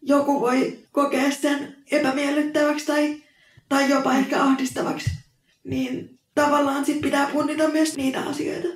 Joku 0.01 0.41
voi 0.41 0.79
kokea 0.91 1.31
sen 1.31 1.75
epämiellyttäväksi 1.91 2.85
tai, 2.85 3.23
tai 3.69 3.89
jopa 3.89 4.13
ehkä 4.13 4.43
ahdistavaksi. 4.43 5.09
Niin 5.63 6.18
tavallaan 6.36 6.86
sit 6.86 7.01
pitää 7.01 7.29
punnita 7.33 7.67
myös 7.67 7.98
niitä 7.98 8.21
asioita. 8.21 8.67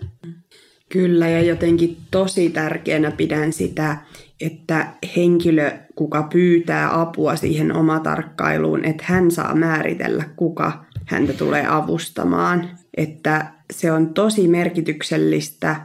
Kyllä, 0.89 1.29
ja 1.29 1.41
jotenkin 1.41 1.97
tosi 2.11 2.49
tärkeänä 2.49 3.11
pidän 3.11 3.53
sitä, 3.53 3.97
että 4.41 4.87
henkilö, 5.15 5.71
kuka 5.95 6.23
pyytää 6.23 7.01
apua 7.01 7.35
siihen 7.35 7.75
omatarkkailuun, 7.75 8.85
että 8.85 9.03
hän 9.07 9.31
saa 9.31 9.55
määritellä, 9.55 10.23
kuka 10.35 10.85
häntä 11.05 11.33
tulee 11.33 11.67
avustamaan. 11.67 12.69
Että 12.97 13.53
se 13.73 13.91
on 13.91 14.13
tosi 14.13 14.47
merkityksellistä. 14.47 15.75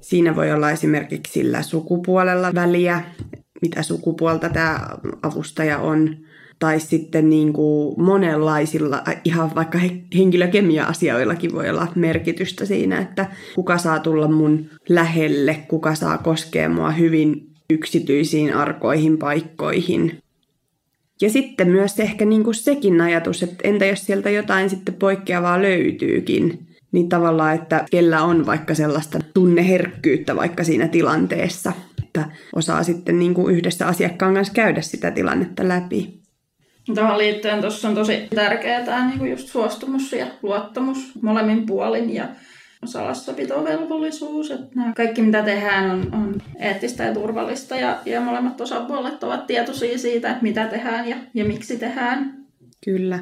Siinä 0.00 0.36
voi 0.36 0.52
olla 0.52 0.70
esimerkiksi 0.70 1.32
sillä 1.32 1.62
sukupuolella 1.62 2.54
väliä, 2.54 3.02
mitä 3.62 3.82
sukupuolta 3.82 4.48
tämä 4.48 4.88
avustaja 5.22 5.78
on 5.78 6.16
tai 6.62 6.80
sitten 6.80 7.30
niin 7.30 7.52
kuin 7.52 7.94
monenlaisilla, 8.02 9.02
ihan 9.24 9.54
vaikka 9.54 9.78
henkilökemia-asioillakin 10.14 11.52
voi 11.52 11.70
olla 11.70 11.86
merkitystä 11.94 12.66
siinä, 12.66 12.98
että 12.98 13.26
kuka 13.54 13.78
saa 13.78 13.98
tulla 13.98 14.28
mun 14.28 14.70
lähelle, 14.88 15.64
kuka 15.68 15.94
saa 15.94 16.18
koskea 16.18 16.68
mua 16.68 16.90
hyvin 16.90 17.46
yksityisiin 17.70 18.54
arkoihin 18.54 19.18
paikkoihin. 19.18 20.18
Ja 21.20 21.30
sitten 21.30 21.68
myös 21.68 22.00
ehkä 22.00 22.24
niin 22.24 22.44
kuin 22.44 22.54
sekin 22.54 23.00
ajatus, 23.00 23.42
että 23.42 23.68
entä 23.68 23.86
jos 23.86 24.06
sieltä 24.06 24.30
jotain 24.30 24.70
sitten 24.70 24.94
poikkeavaa 24.94 25.62
löytyykin, 25.62 26.66
niin 26.92 27.08
tavallaan, 27.08 27.54
että 27.54 27.84
kellä 27.90 28.22
on 28.22 28.46
vaikka 28.46 28.74
sellaista 28.74 29.18
tunneherkkyyttä 29.34 30.36
vaikka 30.36 30.64
siinä 30.64 30.88
tilanteessa, 30.88 31.72
että 32.02 32.28
osaa 32.54 32.82
sitten 32.82 33.18
niin 33.18 33.34
kuin 33.34 33.54
yhdessä 33.56 33.86
asiakkaan 33.86 34.34
kanssa 34.34 34.54
käydä 34.54 34.80
sitä 34.80 35.10
tilannetta 35.10 35.68
läpi. 35.68 36.21
Tähän 36.94 37.18
liittyen 37.18 37.60
tuossa 37.60 37.88
on 37.88 37.94
tosi 37.94 38.28
tärkeää 38.34 38.84
tämä 38.84 39.10
niin 39.10 39.30
just 39.30 39.48
suostumus 39.48 40.12
ja 40.12 40.26
luottamus 40.42 41.22
molemmin 41.22 41.66
puolin 41.66 42.14
ja 42.14 42.28
salassapitovelvollisuus. 42.84 44.50
Että 44.50 44.80
kaikki 44.96 45.22
mitä 45.22 45.42
tehdään 45.42 45.90
on, 45.90 46.14
on 46.14 46.42
eettistä 46.58 47.04
ja 47.04 47.14
turvallista 47.14 47.76
ja, 47.76 47.98
ja 48.06 48.20
molemmat 48.20 48.60
osapuolet 48.60 49.22
ovat 49.22 49.46
tietoisia 49.46 49.98
siitä, 49.98 50.30
että 50.30 50.42
mitä 50.42 50.66
tehdään 50.66 51.08
ja, 51.08 51.16
ja 51.34 51.44
miksi 51.44 51.78
tehdään. 51.78 52.34
Kyllä. 52.84 53.18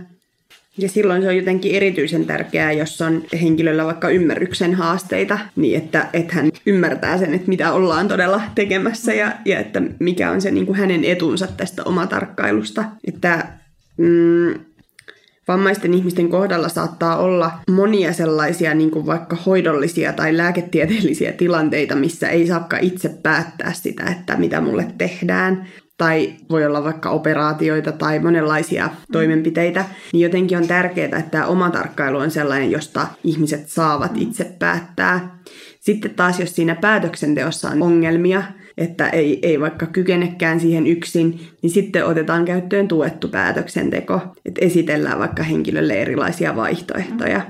Ja 0.80 0.88
silloin 0.88 1.22
se 1.22 1.28
on 1.28 1.36
jotenkin 1.36 1.74
erityisen 1.74 2.24
tärkeää, 2.24 2.72
jos 2.72 3.00
on 3.00 3.22
henkilöllä 3.42 3.84
vaikka 3.84 4.08
ymmärryksen 4.08 4.74
haasteita, 4.74 5.38
niin 5.56 5.78
että, 5.78 6.06
että 6.12 6.34
hän 6.34 6.50
ymmärtää 6.66 7.18
sen, 7.18 7.34
että 7.34 7.48
mitä 7.48 7.72
ollaan 7.72 8.08
todella 8.08 8.42
tekemässä 8.54 9.14
ja, 9.14 9.32
ja 9.44 9.58
että 9.58 9.82
mikä 9.98 10.30
on 10.30 10.40
se 10.40 10.50
niin 10.50 10.66
kuin 10.66 10.78
hänen 10.78 11.04
etunsa 11.04 11.46
tästä 11.56 11.82
omatarkkailusta. 11.84 12.84
Että 13.08 13.46
mm, 13.96 14.54
vammaisten 15.48 15.94
ihmisten 15.94 16.28
kohdalla 16.28 16.68
saattaa 16.68 17.16
olla 17.16 17.52
monia 17.70 18.12
sellaisia 18.12 18.74
niin 18.74 18.90
kuin 18.90 19.06
vaikka 19.06 19.36
hoidollisia 19.46 20.12
tai 20.12 20.36
lääketieteellisiä 20.36 21.32
tilanteita, 21.32 21.96
missä 21.96 22.28
ei 22.28 22.46
saakka 22.46 22.78
itse 22.80 23.08
päättää 23.22 23.72
sitä, 23.72 24.04
että 24.04 24.36
mitä 24.36 24.60
mulle 24.60 24.86
tehdään 24.98 25.66
tai 26.00 26.34
voi 26.50 26.66
olla 26.66 26.84
vaikka 26.84 27.10
operaatioita 27.10 27.92
tai 27.92 28.18
monenlaisia 28.18 28.90
toimenpiteitä, 29.12 29.84
niin 30.12 30.20
jotenkin 30.20 30.58
on 30.58 30.66
tärkeää, 30.66 31.04
että 31.04 31.30
tämä 31.30 31.46
oma 31.46 31.70
tarkkailu 31.70 32.18
on 32.18 32.30
sellainen, 32.30 32.70
josta 32.70 33.06
ihmiset 33.24 33.68
saavat 33.68 34.12
itse 34.14 34.44
päättää. 34.58 35.38
Sitten 35.80 36.14
taas, 36.14 36.40
jos 36.40 36.54
siinä 36.54 36.74
päätöksenteossa 36.74 37.70
on 37.70 37.82
ongelmia, 37.82 38.42
että 38.78 39.08
ei, 39.08 39.38
ei 39.42 39.60
vaikka 39.60 39.86
kykenekään 39.86 40.60
siihen 40.60 40.86
yksin, 40.86 41.40
niin 41.62 41.70
sitten 41.70 42.06
otetaan 42.06 42.44
käyttöön 42.44 42.88
tuettu 42.88 43.28
päätöksenteko, 43.28 44.20
että 44.44 44.64
esitellään 44.64 45.18
vaikka 45.18 45.42
henkilölle 45.42 45.94
erilaisia 46.02 46.56
vaihtoehtoja. 46.56 47.40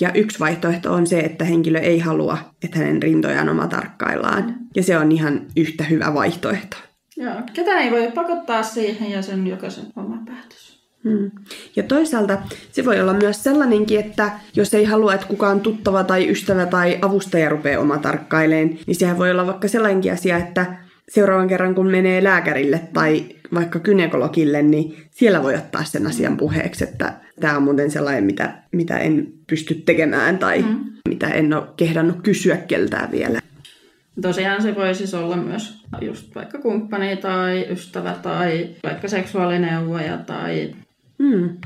Ja 0.00 0.12
yksi 0.12 0.40
vaihtoehto 0.40 0.92
on 0.92 1.06
se, 1.06 1.20
että 1.20 1.44
henkilö 1.44 1.78
ei 1.78 1.98
halua, 1.98 2.38
että 2.64 2.78
hänen 2.78 3.02
rintojaan 3.02 3.48
oma 3.48 3.66
tarkkaillaan. 3.66 4.54
Ja 4.76 4.82
se 4.82 4.98
on 4.98 5.12
ihan 5.12 5.40
yhtä 5.56 5.84
hyvä 5.84 6.14
vaihtoehto. 6.14 6.89
Joo, 7.20 7.34
ketään 7.52 7.82
ei 7.82 7.90
voi 7.90 8.10
pakottaa 8.14 8.62
siihen 8.62 9.10
ja 9.10 9.22
sen 9.22 9.46
jokaisen 9.46 9.84
oma 9.96 10.22
päätös. 10.26 10.80
Hmm. 11.04 11.30
Ja 11.76 11.82
toisaalta 11.82 12.38
se 12.72 12.84
voi 12.84 13.00
olla 13.00 13.12
myös 13.12 13.44
sellainenkin, 13.44 14.00
että 14.00 14.30
jos 14.56 14.74
ei 14.74 14.84
halua, 14.84 15.14
että 15.14 15.26
kukaan 15.26 15.60
tuttava 15.60 16.04
tai 16.04 16.30
ystävä 16.30 16.66
tai 16.66 16.98
avustaja 17.02 17.48
rupeaa 17.48 17.80
oma 17.80 17.98
tarkkaileen, 17.98 18.78
niin 18.86 18.94
sehän 18.94 19.18
voi 19.18 19.30
olla 19.30 19.46
vaikka 19.46 19.68
sellainenkin 19.68 20.12
asia, 20.12 20.36
että 20.36 20.66
seuraavan 21.08 21.48
kerran 21.48 21.74
kun 21.74 21.90
menee 21.90 22.24
lääkärille 22.24 22.80
tai 22.92 23.24
vaikka 23.54 23.78
kynekologille, 23.78 24.62
niin 24.62 24.96
siellä 25.10 25.42
voi 25.42 25.54
ottaa 25.54 25.84
sen 25.84 26.06
asian 26.06 26.36
puheeksi, 26.36 26.84
että 26.84 27.12
tämä 27.40 27.56
on 27.56 27.62
muuten 27.62 27.90
sellainen, 27.90 28.24
mitä, 28.24 28.62
mitä 28.72 28.98
en 28.98 29.32
pysty 29.46 29.74
tekemään 29.74 30.38
tai 30.38 30.62
mm. 30.62 30.78
mitä 31.08 31.28
en 31.28 31.54
ole 31.54 31.64
kehdannut 31.76 32.22
kysyä 32.22 32.56
keltään 32.56 33.10
vielä. 33.10 33.40
Tosiaan 34.22 34.62
se 34.62 34.74
voi 34.74 34.94
siis 34.94 35.14
olla 35.14 35.36
myös 35.36 35.84
just 36.00 36.34
vaikka 36.34 36.58
kumppani 36.58 37.16
tai 37.16 37.66
ystävä 37.70 38.14
tai 38.22 38.68
vaikka 38.82 39.08
seksuaalineuvoja 39.08 40.16
tai 40.18 40.74
mm. 41.18 41.56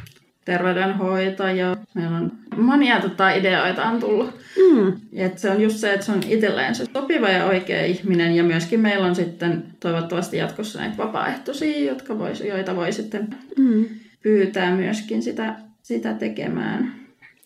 terveydenhoitaja. 0.44 1.76
Meillä 1.94 2.16
on 2.16 2.32
monia 2.56 3.00
tota, 3.00 3.30
ideoita 3.30 3.84
on 3.84 4.00
tullut. 4.00 4.34
Mm. 4.56 4.92
Et 5.12 5.38
se 5.38 5.50
on 5.50 5.60
just 5.60 5.76
se, 5.76 5.92
että 5.92 6.06
se 6.06 6.12
on 6.12 6.20
itselleen 6.28 6.74
se 6.74 6.84
sopiva 6.92 7.28
ja 7.28 7.46
oikea 7.46 7.84
ihminen. 7.84 8.36
Ja 8.36 8.44
myöskin 8.44 8.80
meillä 8.80 9.06
on 9.06 9.14
sitten 9.14 9.64
toivottavasti 9.80 10.36
jatkossa 10.36 10.80
näitä 10.80 10.96
vapaaehtoisia, 10.96 11.90
jotka 11.90 12.18
vois, 12.18 12.40
joita 12.40 12.76
voi 12.76 12.92
sitten 12.92 13.28
mm. 13.58 13.84
pyytää 14.22 14.76
myöskin 14.76 15.22
sitä, 15.22 15.54
sitä 15.82 16.14
tekemään. 16.14 16.92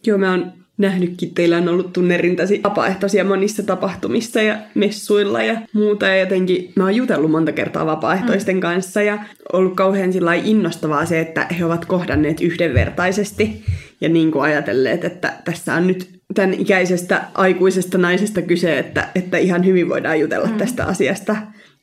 Joo, 0.07 0.19
me 0.19 0.29
on 0.29 0.53
nähnytkin, 0.79 1.35
teillä 1.35 1.57
on 1.57 1.69
ollut 1.69 1.93
tunnerintasi 1.93 2.61
vapaaehtoisia 2.65 3.25
monissa 3.25 3.63
tapahtumissa 3.63 4.43
ja 4.43 4.59
messuilla 4.75 5.43
ja 5.43 5.61
muuta. 5.73 6.07
Ja 6.07 6.17
jotenkin 6.17 6.73
mä 6.77 6.85
oon 6.85 6.97
jutellut 6.97 7.31
monta 7.31 7.53
kertaa 7.53 7.87
vapaaehtoisten 7.87 8.57
mm. 8.57 8.61
kanssa 8.61 9.03
ja 9.03 9.19
ollut 9.53 9.75
kauhean 9.75 10.11
innostavaa 10.45 11.07
se, 11.07 11.21
että 11.21 11.47
he 11.59 11.65
ovat 11.65 11.85
kohdanneet 11.85 12.41
yhdenvertaisesti 12.41 13.65
ja 14.01 14.09
niin 14.09 14.31
kuin 14.31 14.43
ajatelleet, 14.43 15.05
että 15.05 15.33
tässä 15.45 15.75
on 15.75 15.87
nyt 15.87 16.09
tämän 16.35 16.55
ikäisestä 16.55 17.25
aikuisesta 17.35 17.99
naisesta 17.99 18.43
kyse, 18.43 18.79
että, 18.79 19.09
että 19.15 19.39
ihan 19.39 19.65
hyvin 19.65 19.89
voidaan 19.89 20.21
jutella 20.21 20.49
mm. 20.49 20.59
tästä 20.59 20.85
asiasta 20.85 21.37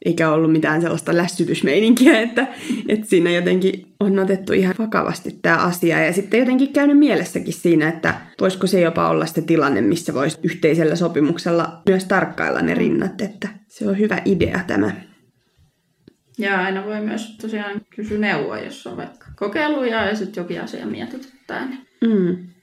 eikä 0.06 0.32
ollut 0.32 0.52
mitään 0.52 0.82
sellaista 0.82 1.18
lässytysmeininkiä, 1.18 2.20
että, 2.28 2.48
että 2.88 3.06
siinä 3.08 3.32
jotenkin 3.32 3.88
on 4.00 4.20
otettu 4.20 4.54
ihan 4.54 4.76
vakavasti 4.80 5.40
tämä 5.42 5.58
asia. 5.58 6.06
Ja 6.06 6.14
sitten 6.14 6.40
jotenkin 6.40 6.74
käynyt 6.74 6.98
mielessäkin 6.98 7.54
siinä, 7.54 7.90
että 7.90 8.14
voisiko 8.42 8.68
se 8.68 8.82
jopa 8.82 9.10
olla 9.10 9.26
se 9.26 9.42
tilanne, 9.42 9.82
missä 9.82 10.14
voisi 10.14 10.38
yhteisellä 10.44 10.96
sopimuksella 10.96 11.82
myös 11.90 12.06
tarkkailla 12.06 12.62
ne 12.62 12.74
rinnat, 12.74 13.22
että 13.22 13.48
se 13.68 13.88
on 13.88 14.00
hyvä 14.00 14.22
idea 14.26 14.60
tämä. 14.68 14.92
Ja 16.38 16.62
aina 16.62 16.86
voi 16.86 17.02
myös 17.02 17.38
tosiaan 17.38 17.82
kysyä 17.96 18.18
neuvoa, 18.18 18.60
jos 18.60 18.88
on 18.88 18.98
vaikka 18.98 19.26
kokeiluja 19.36 20.06
ja 20.06 20.16
sitten 20.16 20.42
jokin 20.42 20.62
asia 20.62 20.86
mietityttää. 20.86 21.66
Niin... 21.66 21.88
Mm. 22.02 22.55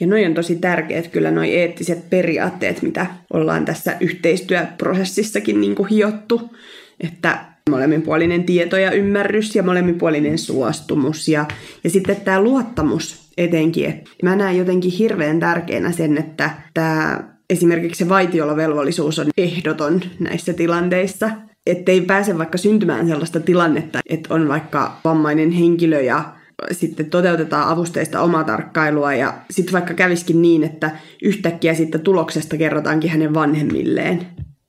Ja 0.00 0.06
noi 0.06 0.24
on 0.24 0.34
tosi 0.34 0.56
tärkeät 0.56 1.08
kyllä 1.08 1.30
noi 1.30 1.54
eettiset 1.54 2.10
periaatteet, 2.10 2.82
mitä 2.82 3.06
ollaan 3.32 3.64
tässä 3.64 3.96
yhteistyöprosessissakin 4.00 5.60
niin 5.60 5.74
kuin 5.74 5.88
hiottu, 5.88 6.50
että 7.00 7.44
molemminpuolinen 7.70 8.44
tieto 8.44 8.76
ja 8.76 8.90
ymmärrys 8.90 9.56
ja 9.56 9.62
molemminpuolinen 9.62 10.38
suostumus 10.38 11.28
ja, 11.28 11.44
ja 11.84 11.90
sitten 11.90 12.16
tämä 12.16 12.40
luottamus 12.40 13.30
etenkin. 13.38 14.04
Mä 14.22 14.36
näen 14.36 14.58
jotenkin 14.58 14.90
hirveän 14.90 15.40
tärkeänä 15.40 15.92
sen, 15.92 16.18
että 16.18 16.50
tämä 16.74 17.20
esimerkiksi 17.50 18.04
se 18.04 18.08
vaitiolovelvollisuus 18.08 19.18
on 19.18 19.26
ehdoton 19.36 20.00
näissä 20.18 20.52
tilanteissa, 20.52 21.30
ettei 21.66 22.00
pääse 22.00 22.38
vaikka 22.38 22.58
syntymään 22.58 23.08
sellaista 23.08 23.40
tilannetta, 23.40 24.00
että 24.08 24.34
on 24.34 24.48
vaikka 24.48 25.00
vammainen 25.04 25.50
henkilö 25.50 26.00
ja 26.00 26.35
sitten 26.72 27.10
toteutetaan 27.10 27.68
avusteista 27.68 28.20
omaa 28.20 28.44
tarkkailua 28.44 29.14
ja 29.14 29.34
sitten 29.50 29.72
vaikka 29.72 29.94
käviskin 29.94 30.42
niin, 30.42 30.64
että 30.64 30.90
yhtäkkiä 31.22 31.74
sitten 31.74 32.00
tuloksesta 32.00 32.56
kerrotaankin 32.56 33.10
hänen 33.10 33.34
vanhemmilleen 33.34 34.26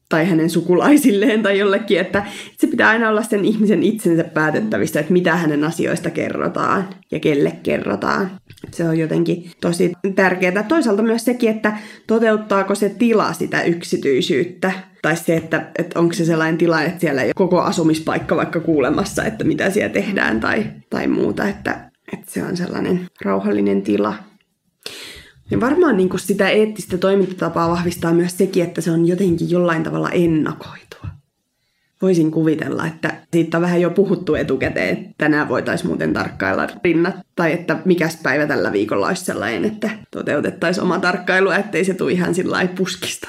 tai 0.10 0.30
hänen 0.30 0.50
sukulaisilleen 0.50 1.44
tai 1.44 1.60
jollekin, 1.60 2.00
että 2.00 2.26
se 2.58 2.68
pitää 2.68 2.90
aina 2.90 3.10
olla 3.10 3.24
sen 3.24 3.46
ihmisen 3.46 3.84
itsensä 3.84 4.24
päätettävissä, 4.24 5.00
että 5.00 5.14
mitä 5.14 5.36
hänen 5.36 5.64
asioista 5.64 6.10
kerrotaan 6.10 6.88
ja 7.12 7.20
kelle 7.20 7.52
kerrotaan. 7.64 8.32
Se 8.72 8.84
on 8.90 8.98
jotenkin 9.00 9.52
tosi 9.62 9.94
tärkeää. 10.16 10.64
Toisaalta 10.64 11.04
myös 11.04 11.26
sekin, 11.26 11.50
että 11.50 11.78
toteuttaako 12.08 12.76
se 12.76 12.90
tila 12.90 13.34
sitä 13.34 13.64
yksityisyyttä. 13.64 14.72
Tai 15.02 15.18
se, 15.18 15.36
että, 15.36 15.72
että 15.80 16.00
onko 16.00 16.14
se 16.14 16.26
sellainen 16.26 16.58
tila, 16.58 16.84
että 16.84 17.00
siellä 17.00 17.22
ei 17.22 17.28
ole 17.28 17.34
koko 17.36 17.62
asumispaikka 17.62 18.36
vaikka 18.36 18.60
kuulemassa, 18.60 19.26
että 19.26 19.44
mitä 19.44 19.70
siellä 19.70 19.94
tehdään 19.94 20.40
tai, 20.40 20.66
tai 20.90 21.08
muuta. 21.08 21.48
Että, 21.48 21.92
että 22.14 22.32
se 22.32 22.44
on 22.44 22.58
sellainen 22.58 23.06
rauhallinen 23.22 23.82
tila. 23.82 24.14
Ja 25.52 25.60
varmaan 25.60 25.98
niin 25.98 26.10
kuin 26.10 26.20
sitä 26.20 26.50
eettistä 26.50 26.98
toimintatapaa 26.98 27.70
vahvistaa 27.70 28.14
myös 28.14 28.38
sekin, 28.38 28.64
että 28.64 28.82
se 28.82 28.92
on 28.92 29.08
jotenkin 29.08 29.50
jollain 29.50 29.84
tavalla 29.84 30.10
ennakoitua. 30.10 31.08
Voisin 32.02 32.32
kuvitella, 32.32 32.88
että 32.88 33.14
siitä 33.34 33.58
on 33.58 33.62
vähän 33.62 33.82
jo 33.82 33.90
puhuttu 33.90 34.36
etukäteen, 34.36 34.98
että 34.98 35.10
tänään 35.18 35.50
voitaisiin 35.50 35.88
muuten 35.88 36.14
tarkkailla 36.14 36.68
rinnat, 36.84 37.16
tai 37.36 37.54
että 37.54 37.80
mikäs 37.86 38.20
päivä 38.24 38.48
tällä 38.48 38.72
viikolla 38.72 39.08
olisi 39.08 39.26
sellainen, 39.26 39.66
että 39.66 39.90
toteutettaisiin 40.12 40.84
oma 40.84 41.00
tarkkailu, 41.00 41.50
ettei 41.50 41.86
se 41.86 41.94
tule 41.94 42.12
ihan 42.12 42.36
sillä 42.36 42.68
puskista. 42.78 43.28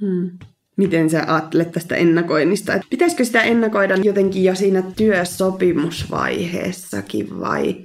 Hmm. 0.00 0.30
Miten 0.76 1.10
sä 1.10 1.24
ajattelet 1.26 1.72
tästä 1.72 1.96
ennakoinnista? 1.96 2.74
Että 2.74 2.86
pitäisikö 2.90 3.24
sitä 3.24 3.42
ennakoida 3.42 3.96
jotenkin 3.96 4.44
jo 4.44 4.54
siinä 4.54 4.82
työsopimusvaiheessakin 4.96 7.40
vai 7.40 7.76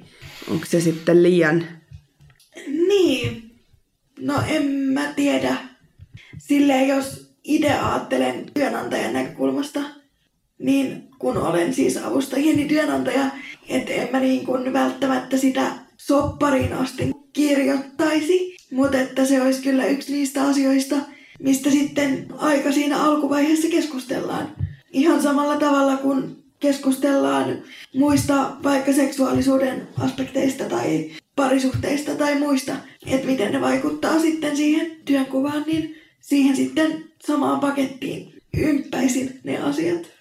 onko 0.50 0.66
se 0.66 0.80
sitten 0.80 1.22
liian... 1.22 1.64
Niin, 2.66 3.53
No 4.20 4.34
en 4.48 4.66
mä 4.66 5.12
tiedä. 5.16 5.56
Silleen 6.38 6.88
jos 6.88 7.34
itse 7.44 7.72
ajattelen 7.72 8.46
työnantajan 8.54 9.12
näkökulmasta, 9.12 9.80
niin 10.58 11.08
kun 11.18 11.36
olen 11.36 11.74
siis 11.74 11.96
avustajieni 11.96 12.64
työnantaja, 12.64 13.30
että 13.68 13.92
en 13.92 14.08
mä 14.12 14.20
niin 14.20 14.46
kuin 14.46 14.72
välttämättä 14.72 15.36
sitä 15.36 15.72
soppariin 15.96 16.72
asti 16.72 17.10
kirjoittaisi, 17.32 18.56
mutta 18.70 19.00
että 19.00 19.24
se 19.24 19.42
olisi 19.42 19.62
kyllä 19.62 19.86
yksi 19.86 20.12
niistä 20.12 20.42
asioista, 20.42 20.96
mistä 21.40 21.70
sitten 21.70 22.26
aika 22.38 22.72
siinä 22.72 23.02
alkuvaiheessa 23.02 23.68
keskustellaan. 23.68 24.48
Ihan 24.92 25.22
samalla 25.22 25.56
tavalla 25.56 25.96
kuin 25.96 26.44
keskustellaan 26.60 27.62
muista 27.94 28.56
vaikka 28.62 28.92
seksuaalisuuden 28.92 29.88
aspekteista 29.98 30.64
tai 30.64 31.10
parisuhteista 31.36 32.14
tai 32.14 32.38
muista, 32.38 32.76
että 33.06 33.26
miten 33.26 33.52
ne 33.52 33.60
vaikuttaa 33.60 34.18
sitten 34.18 34.56
siihen 34.56 34.96
työnkuvaan, 35.04 35.64
niin 35.66 35.96
siihen 36.20 36.56
sitten 36.56 37.04
samaan 37.26 37.60
pakettiin 37.60 38.34
ympäisin 38.56 39.40
ne 39.44 39.58
asiat. 39.58 40.13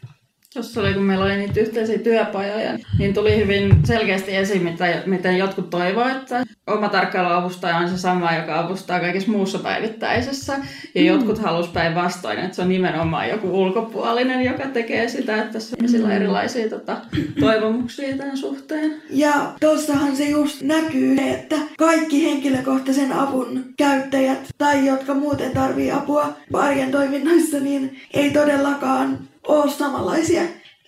Tuossa 0.54 0.82
oli, 0.82 0.94
kun 0.94 1.04
meillä 1.04 1.26
oli 1.26 1.38
niitä 1.38 1.60
yhteisiä 1.60 1.98
työpajoja, 1.98 2.80
niin 3.00 3.14
tuli 3.14 3.38
hyvin 3.38 3.76
selkeästi 3.84 4.36
esiin, 4.36 4.64
mitä, 4.64 5.04
miten 5.06 5.38
jotkut 5.38 5.70
toivoivat, 5.70 6.18
että 6.18 6.46
oma 6.68 6.90
tarkkailuavustaja 6.90 7.78
on 7.78 7.90
se 7.90 7.98
sama, 7.98 8.34
joka 8.34 8.60
avustaa 8.60 9.00
kaikessa 9.00 9.32
muussa 9.32 9.60
päivittäisessä. 9.60 10.54
Ja 10.96 11.02
mm. 11.02 11.08
jotkut 11.08 11.40
halus 11.40 11.68
päinvastoin, 11.68 12.40
että 12.40 12.56
se 12.56 12.62
on 12.62 12.70
nimenomaan 12.70 13.30
joku 13.30 13.62
ulkopuolinen, 13.62 14.46
joka 14.46 14.68
tekee 14.68 15.10
sitä, 15.10 15.38
että 15.38 15.54
tässä 15.54 15.76
on 15.82 16.02
mm. 16.02 16.12
erilaisia 16.12 16.70
tota, 16.70 16.98
toivomuksia 17.40 18.18
tämän 18.18 18.38
suhteen. 18.38 19.02
Ja 19.10 19.54
tuossahan 19.60 20.16
se 20.16 20.30
just 20.30 20.62
näkyy, 20.62 21.18
että 21.18 21.56
kaikki 21.78 22.26
henkilökohtaisen 22.26 23.12
avun 23.14 23.66
käyttäjät 23.78 24.48
tai 24.58 24.86
jotka 24.86 25.14
muuten 25.14 25.52
tarvii 25.52 25.92
apua 25.92 26.38
arjen 26.54 26.92
toiminnoissa, 26.92 27.60
niin 27.60 27.98
ei 28.14 28.30
todellakaan 28.30 29.33
ole 29.48 29.72
samanlaisia. 29.72 30.42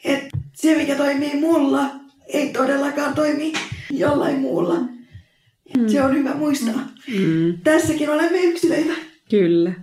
Et 0.03 0.23
se, 0.53 0.75
mikä 0.75 0.95
toimii 0.95 1.35
mulla, 1.35 1.89
ei 2.27 2.49
todellakaan 2.49 3.13
toimi 3.13 3.53
jollain 3.91 4.39
muulla. 4.39 4.79
Mm. 5.77 5.87
Se 5.87 6.01
on 6.01 6.15
hyvä 6.15 6.33
muistaa. 6.33 6.87
Mm. 7.07 7.57
Tässäkin 7.63 8.09
olemme 8.09 8.37
yksilöitä. 8.37 8.93
Kyllä. 9.29 9.73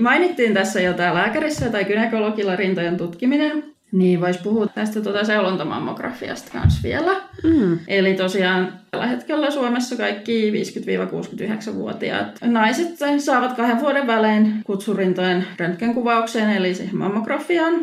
Mainittiin 0.00 0.54
tässä 0.54 0.80
jo 0.80 0.92
tämä 0.92 1.14
lääkärissä 1.14 1.70
tai 1.70 1.84
gynekologilla 1.84 2.56
rintojen 2.56 2.96
tutkiminen. 2.96 3.74
Niin, 3.92 4.20
voisi 4.20 4.40
puhua 4.42 4.66
tästä 4.66 5.00
tuota 5.00 5.24
seulontamammografiasta 5.24 6.52
kanssa 6.52 6.80
vielä. 6.82 7.20
Mm. 7.44 7.78
Eli 7.88 8.14
tosiaan 8.14 8.80
tällä 8.90 9.06
hetkellä 9.06 9.50
Suomessa 9.50 9.96
kaikki 9.96 10.50
50-69-vuotiaat 10.50 12.38
naiset 12.42 12.88
saavat 13.18 13.56
kahden 13.56 13.80
vuoden 13.80 14.06
välein 14.06 14.52
kutsurintojen 14.64 15.46
röntgenkuvaukseen, 15.58 16.50
eli 16.50 16.74
siihen 16.74 16.96
mammografiaan. 16.96 17.74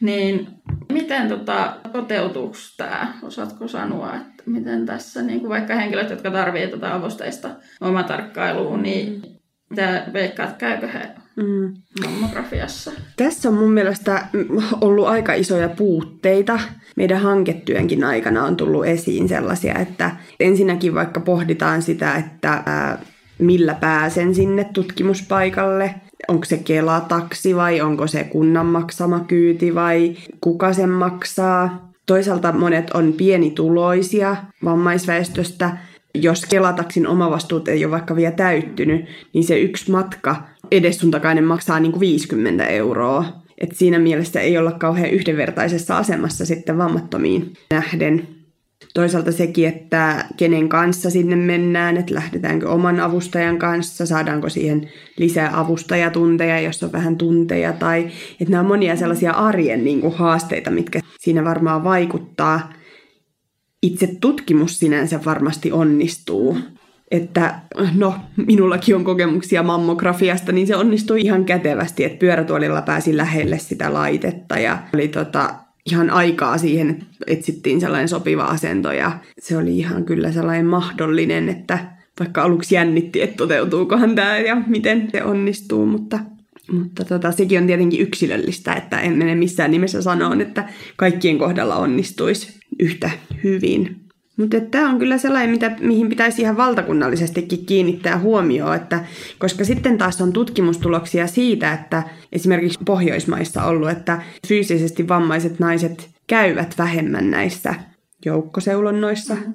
Niin 0.00 0.46
miten 0.92 1.28
tota, 1.28 1.76
toteutuuko 1.92 2.56
tämä? 2.76 3.12
Osaatko 3.22 3.68
sanoa, 3.68 4.14
että 4.14 4.42
miten 4.46 4.86
tässä, 4.86 5.22
niin 5.22 5.40
kuin 5.40 5.50
vaikka 5.50 5.74
henkilöt, 5.74 6.10
jotka 6.10 6.30
tarvitsevat 6.30 6.80
tätä 6.80 6.94
avusteista 6.94 7.48
omatarkkailuun, 7.80 8.82
niin 8.82 9.22
mitä 9.70 10.06
veikkaat, 10.12 10.56
käykö 10.56 10.88
he 10.88 11.08
Mm. 11.36 11.74
mammografiassa. 12.04 12.90
Tässä 13.16 13.48
on 13.48 13.54
mun 13.54 13.72
mielestä 13.72 14.26
ollut 14.80 15.06
aika 15.06 15.34
isoja 15.34 15.68
puutteita. 15.68 16.60
Meidän 16.96 17.20
hanketyönkin 17.20 18.04
aikana 18.04 18.44
on 18.44 18.56
tullut 18.56 18.86
esiin 18.86 19.28
sellaisia, 19.28 19.74
että 19.74 20.16
ensinnäkin 20.40 20.94
vaikka 20.94 21.20
pohditaan 21.20 21.82
sitä, 21.82 22.14
että 22.14 22.62
millä 23.38 23.74
pääsen 23.74 24.34
sinne 24.34 24.64
tutkimuspaikalle, 24.64 25.94
onko 26.28 26.44
se 26.44 26.56
Kela-taksi 26.56 27.56
vai 27.56 27.80
onko 27.80 28.06
se 28.06 28.24
kunnan 28.24 28.66
maksama 28.66 29.20
kyyti 29.20 29.74
vai 29.74 30.16
kuka 30.40 30.72
sen 30.72 30.90
maksaa. 30.90 31.92
Toisaalta 32.06 32.52
monet 32.52 32.90
on 32.90 33.12
pienituloisia 33.12 34.36
vammaisväestöstä. 34.64 35.76
Jos 36.22 36.46
Kelataksin 36.46 37.06
omavastuut 37.06 37.68
ei 37.68 37.84
ole 37.84 37.92
vaikka 37.92 38.16
vielä 38.16 38.32
täyttynyt, 38.32 39.04
niin 39.32 39.44
se 39.44 39.58
yksi 39.58 39.90
matka 39.90 40.42
edessuntakainen 40.70 41.44
maksaa 41.44 41.80
niin 41.80 41.92
kuin 41.92 42.00
50 42.00 42.66
euroa. 42.66 43.24
Et 43.58 43.70
siinä 43.74 43.98
mielessä 43.98 44.40
ei 44.40 44.58
olla 44.58 44.72
kauhean 44.72 45.10
yhdenvertaisessa 45.10 45.98
asemassa 45.98 46.46
sitten 46.46 46.78
vammattomiin 46.78 47.52
nähden. 47.70 48.28
Toisaalta 48.94 49.32
sekin, 49.32 49.68
että 49.68 50.24
kenen 50.36 50.68
kanssa 50.68 51.10
sinne 51.10 51.36
mennään, 51.36 51.96
että 51.96 52.14
lähdetäänkö 52.14 52.70
oman 52.70 53.00
avustajan 53.00 53.58
kanssa, 53.58 54.06
saadaanko 54.06 54.48
siihen 54.48 54.90
lisää 55.18 55.60
avustajatunteja, 55.60 56.60
jos 56.60 56.82
on 56.82 56.92
vähän 56.92 57.16
tunteja, 57.16 57.72
tai 57.72 58.06
että 58.40 58.50
nämä 58.50 58.60
on 58.60 58.66
monia 58.66 58.96
sellaisia 58.96 59.32
arjen 59.32 59.84
niin 59.84 60.00
kuin, 60.00 60.14
haasteita, 60.14 60.70
mitkä 60.70 61.00
siinä 61.20 61.44
varmaan 61.44 61.84
vaikuttaa. 61.84 62.72
Itse 63.86 64.16
tutkimus 64.20 64.78
sinänsä 64.78 65.20
varmasti 65.24 65.72
onnistuu, 65.72 66.58
että 67.10 67.54
no, 67.94 68.14
minullakin 68.46 68.96
on 68.96 69.04
kokemuksia 69.04 69.62
mammografiasta, 69.62 70.52
niin 70.52 70.66
se 70.66 70.76
onnistui 70.76 71.20
ihan 71.20 71.44
kätevästi, 71.44 72.04
että 72.04 72.18
pyörätuolilla 72.18 72.82
pääsi 72.82 73.16
lähelle 73.16 73.58
sitä 73.58 73.92
laitetta 73.92 74.58
ja 74.58 74.78
oli 74.94 75.08
tota, 75.08 75.54
ihan 75.86 76.10
aikaa 76.10 76.58
siihen, 76.58 76.90
että 76.90 77.06
etsittiin 77.26 77.80
sellainen 77.80 78.08
sopiva 78.08 78.44
asento 78.44 78.92
ja 78.92 79.18
se 79.38 79.56
oli 79.56 79.78
ihan 79.78 80.04
kyllä 80.04 80.32
sellainen 80.32 80.66
mahdollinen, 80.66 81.48
että 81.48 81.78
vaikka 82.20 82.42
aluksi 82.42 82.74
jännitti, 82.74 83.22
että 83.22 83.36
toteutuukohan 83.36 84.14
tämä 84.14 84.38
ja 84.38 84.56
miten 84.66 85.08
se 85.12 85.24
onnistuu, 85.24 85.86
mutta, 85.86 86.18
mutta 86.72 87.04
tota, 87.04 87.32
sekin 87.32 87.60
on 87.60 87.66
tietenkin 87.66 88.00
yksilöllistä, 88.00 88.74
että 88.74 89.00
en 89.00 89.12
mene 89.12 89.34
missään 89.34 89.70
nimessä 89.70 90.02
sanoon, 90.02 90.40
että 90.40 90.68
kaikkien 90.96 91.38
kohdalla 91.38 91.76
onnistuisi 91.76 92.60
yhtä 92.78 93.10
hyvin. 93.44 94.06
Mutta 94.36 94.60
tämä 94.60 94.90
on 94.90 94.98
kyllä 94.98 95.18
sellainen, 95.18 95.50
mitä, 95.50 95.76
mihin 95.80 96.08
pitäisi 96.08 96.42
ihan 96.42 96.56
valtakunnallisestikin 96.56 97.66
kiinnittää 97.66 98.18
huomioon, 98.18 98.76
että 98.76 99.04
koska 99.38 99.64
sitten 99.64 99.98
taas 99.98 100.20
on 100.20 100.32
tutkimustuloksia 100.32 101.26
siitä, 101.26 101.72
että 101.72 102.02
esimerkiksi 102.32 102.78
Pohjoismaissa 102.84 103.64
ollut, 103.64 103.90
että 103.90 104.22
fyysisesti 104.48 105.08
vammaiset 105.08 105.58
naiset 105.58 106.10
käyvät 106.26 106.74
vähemmän 106.78 107.30
näissä 107.30 107.74
joukkoseulonnoissa. 108.24 109.34
Mm-hmm. 109.34 109.54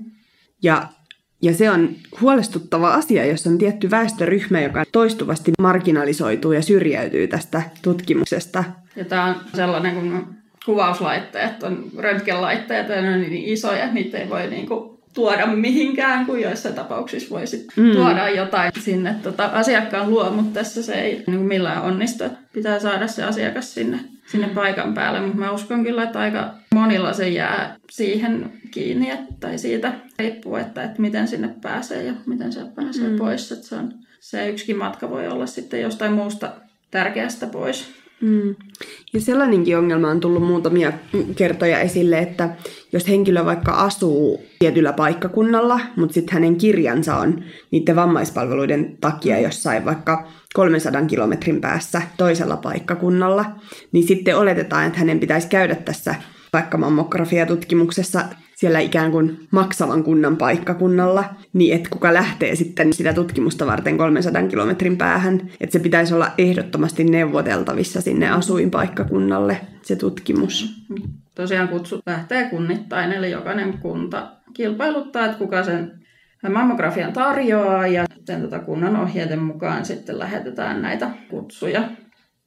Ja, 0.64 0.88
ja 1.42 1.54
se 1.54 1.72
on 1.72 1.90
huolestuttava 2.22 2.94
asia, 2.94 3.26
jos 3.26 3.48
on 3.48 3.58
tietty 3.58 3.92
väestöryhmä, 3.92 4.62
joka 4.62 4.84
toistuvasti 4.92 5.52
marginalisoituu 5.62 6.52
ja 6.52 6.62
syrjäytyy 6.62 7.28
tästä 7.28 7.62
tutkimuksesta. 7.82 8.64
Ja 8.96 9.06
tämä 9.06 9.26
on 9.26 9.36
sellainen, 9.54 9.96
kun 9.96 10.36
kuvauslaitteet 10.66 11.64
on 11.64 11.86
röntgenlaitteet 11.98 12.90
ja 12.90 13.02
ne 13.02 13.14
on 13.14 13.22
niin 13.22 13.46
isoja, 13.46 13.94
niitä 13.94 14.18
ei 14.18 14.30
voi 14.30 14.48
niinku 14.48 15.01
tuoda 15.14 15.48
mihinkään, 15.48 16.26
kun 16.26 16.42
joissain 16.42 16.76
tapauksissa 16.76 17.36
voisi 17.36 17.68
mm. 17.76 17.92
tuoda 17.92 18.30
jotain 18.30 18.72
sinne 18.80 19.16
tota, 19.24 19.46
asiakkaan 19.46 20.10
luo, 20.10 20.32
mutta 20.32 20.60
tässä 20.60 20.84
se 20.84 20.94
ei 20.94 21.24
niin 21.28 21.40
millään 21.40 21.82
onnistu. 21.82 22.24
Pitää 22.54 22.80
saada 22.80 23.08
se 23.08 23.24
asiakas 23.24 23.74
sinne, 23.74 24.00
sinne 24.26 24.48
paikan 24.48 24.94
päälle, 24.94 25.20
mutta 25.20 25.38
mä 25.38 25.52
uskon 25.52 25.84
kyllä, 25.84 26.04
että 26.04 26.20
aika 26.20 26.54
monilla 26.76 27.14
se 27.14 27.30
jää 27.30 27.76
siihen 27.90 28.52
kiinni, 28.72 29.10
että, 29.10 29.34
tai 29.40 29.58
siitä 29.58 29.94
riippuu, 30.20 30.56
että, 30.56 30.84
että 30.84 31.02
miten 31.02 31.28
sinne 31.28 31.56
pääsee 31.62 32.04
ja 32.04 32.14
miten 32.26 32.54
se 32.54 32.62
pääsee 32.76 33.10
mm. 33.10 33.18
pois. 33.18 33.52
Että 33.52 33.68
se, 33.68 33.76
on, 33.76 33.94
se 34.20 34.50
yksikin 34.50 34.78
matka 34.78 35.10
voi 35.10 35.28
olla 35.28 35.46
sitten 35.46 35.82
jostain 35.82 36.14
muusta 36.14 36.52
tärkeästä 36.92 37.48
pois. 37.48 38.01
Mm. 38.22 38.56
Ja 39.14 39.22
sellainenkin 39.22 39.78
ongelma 39.78 40.10
on 40.10 40.20
tullut 40.20 40.44
muutamia 40.44 40.94
kertoja 41.36 41.80
esille, 41.80 42.20
että 42.20 42.50
jos 42.94 43.08
henkilö 43.08 43.46
vaikka 43.46 43.72
asuu 43.72 44.44
tietyllä 44.60 44.94
paikkakunnalla, 44.94 45.80
mutta 45.96 46.14
sitten 46.14 46.34
hänen 46.34 46.56
kirjansa 46.56 47.16
on 47.16 47.44
niiden 47.72 47.96
vammaispalveluiden 47.96 48.98
takia 49.02 49.40
jossain 49.40 49.86
vaikka 49.86 50.28
300 50.54 51.06
kilometrin 51.06 51.62
päässä 51.62 52.02
toisella 52.18 52.58
paikkakunnalla, 52.58 53.46
niin 53.92 54.08
sitten 54.08 54.38
oletetaan, 54.38 54.88
että 54.88 55.00
hänen 55.00 55.20
pitäisi 55.20 55.48
käydä 55.48 55.76
tässä 55.76 56.16
vaikka 56.54 56.78
mammografiatutkimuksessa 56.78 58.26
siellä 58.62 58.80
ikään 58.80 59.12
kuin 59.12 59.48
maksavan 59.52 60.04
kunnan 60.04 60.38
paikkakunnalla, 60.38 61.24
niin 61.54 61.76
että 61.76 61.90
kuka 61.90 62.14
lähtee 62.14 62.56
sitten 62.56 62.94
sitä 62.94 63.14
tutkimusta 63.14 63.66
varten 63.66 63.98
300 63.98 64.48
kilometrin 64.48 64.98
päähän, 64.98 65.42
että 65.60 65.74
se 65.74 65.80
pitäisi 65.80 66.14
olla 66.14 66.32
ehdottomasti 66.38 67.04
neuvoteltavissa 67.04 68.02
sinne 68.02 68.30
asuinpaikkakunnalle 68.30 69.58
se 69.82 69.96
tutkimus. 69.96 70.86
Tosiaan 71.36 71.68
kutsut 71.68 72.02
lähtee 72.06 72.50
kunnittain, 72.50 73.12
eli 73.12 73.32
jokainen 73.32 73.78
kunta 73.78 74.32
kilpailuttaa, 74.54 75.26
että 75.26 75.38
kuka 75.38 75.64
sen 75.64 75.92
mammografian 76.50 77.14
tarjoaa 77.14 77.88
ja 77.88 78.06
sitten 78.16 78.42
tota 78.42 78.60
kunnan 78.60 78.96
ohjeiden 78.96 79.42
mukaan 79.42 79.86
sitten 79.86 80.20
lähetetään 80.20 80.82
näitä 80.82 81.10
kutsuja. 81.30 81.84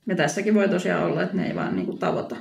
Ja 0.07 0.17
tässäkin 0.17 0.55
voi 0.55 0.69
tosiaan 0.69 1.05
olla, 1.05 1.23
että 1.23 1.37
ne 1.37 1.47
ei 1.47 1.55
vaan 1.55 1.77
niin 1.77 1.99
tavoita 1.99 2.37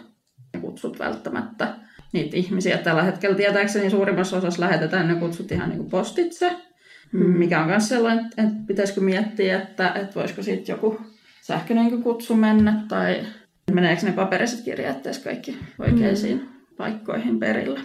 ne 0.53 0.59
kutsut 0.59 0.99
välttämättä 0.99 1.75
niitä 2.13 2.37
ihmisiä. 2.37 2.77
Tällä 2.77 3.03
hetkellä 3.03 3.35
tietääkseni 3.35 3.89
suurimmassa 3.89 4.37
osassa 4.37 4.61
lähetetään 4.61 5.07
ne 5.07 5.15
kutsut 5.15 5.51
ihan 5.51 5.69
niin 5.69 5.77
kuin 5.77 5.89
postitse, 5.89 6.51
mm. 7.11 7.29
mikä 7.29 7.61
on 7.61 7.67
myös 7.67 7.89
sellainen, 7.89 8.25
että 8.25 8.43
pitäisikö 8.67 9.01
miettiä, 9.01 9.61
että, 9.61 9.93
että 9.93 10.15
voisiko 10.15 10.43
sitten 10.43 10.73
joku 10.73 11.01
sähköinen 11.41 12.03
kutsu 12.03 12.35
mennä 12.35 12.85
tai 12.87 13.23
meneekö 13.71 14.05
ne 14.05 14.11
paperiset 14.11 14.61
kirjeet 14.65 14.97
kaikki 15.23 15.57
oikeisiin 15.79 16.37
mm. 16.37 16.47
paikkoihin 16.77 17.39
perille. 17.39 17.79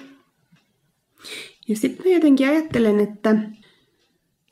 Ja 1.69 1.77
sitten 1.77 2.07
mä 2.07 2.14
jotenkin 2.14 2.49
ajattelen, 2.49 3.01
että 3.01 3.37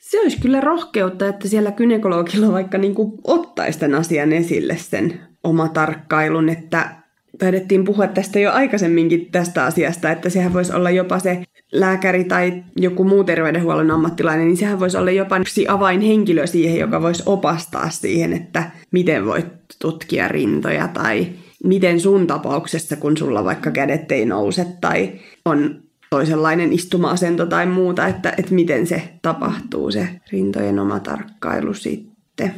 se 0.00 0.20
olisi 0.20 0.40
kyllä 0.40 0.60
rohkeutta, 0.60 1.28
että 1.28 1.48
siellä 1.48 1.72
kynekologilla 1.72 2.52
vaikka 2.52 2.78
niin 2.78 2.94
kuin 2.94 3.12
ottaisi 3.24 3.78
tämän 3.78 3.98
asian 3.98 4.32
esille 4.32 4.76
sen 4.76 5.20
oma 5.44 5.68
tarkkailun, 5.68 6.48
että 6.48 7.05
taidettiin 7.38 7.84
puhua 7.84 8.06
tästä 8.06 8.38
jo 8.38 8.52
aikaisemminkin 8.52 9.28
tästä 9.32 9.64
asiasta, 9.64 10.10
että 10.10 10.30
sehän 10.30 10.52
voisi 10.52 10.72
olla 10.72 10.90
jopa 10.90 11.18
se 11.18 11.42
lääkäri 11.72 12.24
tai 12.24 12.64
joku 12.76 13.04
muu 13.04 13.24
terveydenhuollon 13.24 13.90
ammattilainen, 13.90 14.46
niin 14.46 14.56
sehän 14.56 14.80
voisi 14.80 14.96
olla 14.96 15.10
jopa 15.10 15.36
yksi 15.36 15.68
avainhenkilö 15.68 16.46
siihen, 16.46 16.78
joka 16.78 17.02
voisi 17.02 17.22
opastaa 17.26 17.90
siihen, 17.90 18.32
että 18.32 18.70
miten 18.90 19.26
voit 19.26 19.46
tutkia 19.80 20.28
rintoja 20.28 20.88
tai 20.88 21.26
miten 21.64 22.00
sun 22.00 22.26
tapauksessa, 22.26 22.96
kun 22.96 23.16
sulla 23.16 23.44
vaikka 23.44 23.70
kädet 23.70 24.12
ei 24.12 24.26
nouse 24.26 24.66
tai 24.80 25.12
on 25.44 25.82
toisenlainen 26.10 26.72
istuma-asento 26.72 27.46
tai 27.46 27.66
muuta, 27.66 28.06
että, 28.06 28.34
että 28.38 28.54
miten 28.54 28.86
se 28.86 29.02
tapahtuu, 29.22 29.90
se 29.90 30.08
rintojen 30.32 30.78
oma 30.78 31.00
tarkkailu 31.00 31.74
sitten. 31.74 32.54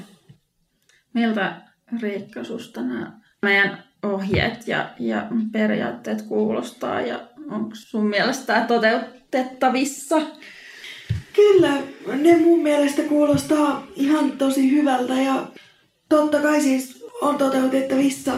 Miltä 1.15 1.63
Riikka 2.03 2.45
susta 2.45 2.83
nämä 2.83 3.13
meidän 3.43 3.88
ohjeet 4.03 4.69
ja, 4.69 4.91
ja 4.99 5.27
periaatteet 5.53 6.23
kuulostaa 6.23 7.01
ja 7.01 7.21
onko 7.51 7.71
sun 7.75 8.07
mielestä 8.07 8.47
tämä 8.47 8.67
toteutettavissa? 8.67 10.21
Kyllä, 11.33 11.73
ne 12.23 12.37
mun 12.37 12.63
mielestä 12.63 13.03
kuulostaa 13.03 13.87
ihan 13.97 14.33
tosi 14.33 14.71
hyvältä 14.71 15.15
ja 15.15 15.47
totta 16.09 16.41
kai 16.41 16.61
siis 16.61 17.05
on 17.21 17.39
toteutettavissa, 17.39 18.33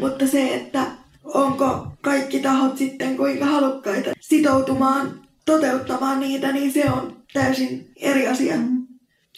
mutta 0.00 0.26
se, 0.26 0.54
että 0.54 0.86
onko 1.24 1.86
kaikki 2.00 2.40
tahot 2.40 2.78
sitten 2.78 3.16
kuinka 3.16 3.44
halukkaita 3.44 4.10
sitoutumaan 4.20 5.20
toteuttamaan 5.44 6.20
niitä, 6.20 6.52
niin 6.52 6.72
se 6.72 6.90
on 6.90 7.16
täysin 7.32 7.92
eri 7.96 8.26
asia. 8.26 8.56
Mm. 8.56 8.86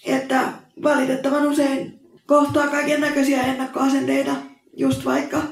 Että 0.06 0.52
valitettavan 0.82 1.46
usein 1.46 2.00
kohtaa 2.26 2.68
kaiken 2.68 3.00
näköisiä 3.00 3.42
ennakkoasenteita, 3.42 4.36
just 4.76 5.04
vaikka 5.04 5.42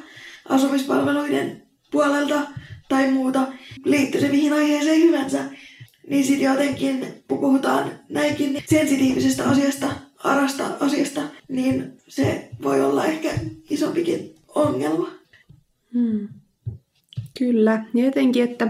asumispalveluiden 0.48 1.62
puolelta 1.90 2.40
tai 2.88 3.10
muuta, 3.10 3.46
liittyy 3.84 4.20
se 4.20 4.28
mihin 4.28 4.52
aiheeseen 4.52 5.02
hyvänsä, 5.02 5.44
niin 6.08 6.24
sitten 6.24 6.44
jotenkin, 6.44 7.06
kun 7.28 7.38
puhutaan 7.38 7.90
näinkin 8.08 8.62
sensitiivisestä 8.66 9.44
asiasta, 9.44 9.86
arasta 10.24 10.64
asiasta, 10.80 11.22
niin 11.48 11.92
se 12.08 12.48
voi 12.62 12.80
olla 12.80 13.04
ehkä 13.04 13.30
isompikin 13.70 14.34
ongelma. 14.54 15.08
Hmm. 15.94 16.28
Kyllä, 17.38 17.84
ja 17.94 18.04
jotenkin, 18.04 18.44
että 18.44 18.68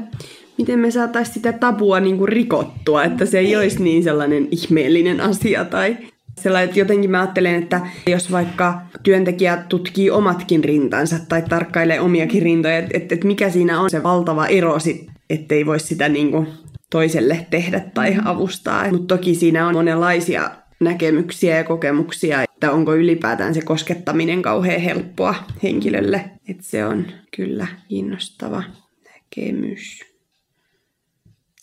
miten 0.59 0.79
me 0.79 0.91
saataisiin 0.91 1.35
sitä 1.35 1.53
tabua 1.53 2.01
niin 2.01 2.19
kuin 2.19 2.29
rikottua, 2.29 3.05
että 3.05 3.27
se 3.27 3.39
ei 3.39 3.45
niin. 3.45 3.59
olisi 3.59 3.83
niin 3.83 4.03
sellainen 4.03 4.49
ihmeellinen 4.51 5.21
asia 5.21 5.65
tai 5.65 5.97
Sellainen, 6.41 6.69
että 6.69 6.79
jotenkin 6.79 7.11
mä 7.11 7.21
ajattelen, 7.21 7.63
että 7.63 7.81
jos 8.07 8.33
vaikka 8.33 8.81
työntekijä 9.03 9.65
tutkii 9.69 10.11
omatkin 10.11 10.65
rintansa 10.65 11.17
tai 11.29 11.43
tarkkailee 11.43 12.01
omiakin 12.01 12.43
rintoja, 12.43 12.79
että, 12.79 12.91
että, 12.95 13.15
että 13.15 13.27
mikä 13.27 13.51
siinä 13.51 13.81
on 13.81 13.91
se 13.91 14.03
valtava 14.03 14.47
ero, 14.47 14.79
sit, 14.79 15.07
ettei 15.31 15.67
voi 15.67 15.81
sitä 15.81 16.09
niin 16.09 16.31
kuin 16.31 16.49
toiselle 16.91 17.47
tehdä 17.51 17.81
tai 17.95 18.17
avustaa. 18.25 18.91
Mutta 18.91 19.17
toki 19.17 19.35
siinä 19.35 19.67
on 19.67 19.75
monenlaisia 19.75 20.51
näkemyksiä 20.81 21.57
ja 21.57 21.65
kokemuksia, 21.65 22.43
että 22.43 22.73
onko 22.73 22.95
ylipäätään 22.95 23.55
se 23.55 23.61
koskettaminen 23.61 24.43
kauhean 24.43 24.81
helppoa 24.81 25.35
henkilölle. 25.63 26.31
Että 26.49 26.63
se 26.63 26.87
on 26.87 27.07
kyllä 27.37 27.67
kiinnostava 27.89 28.63
näkemys. 29.05 30.01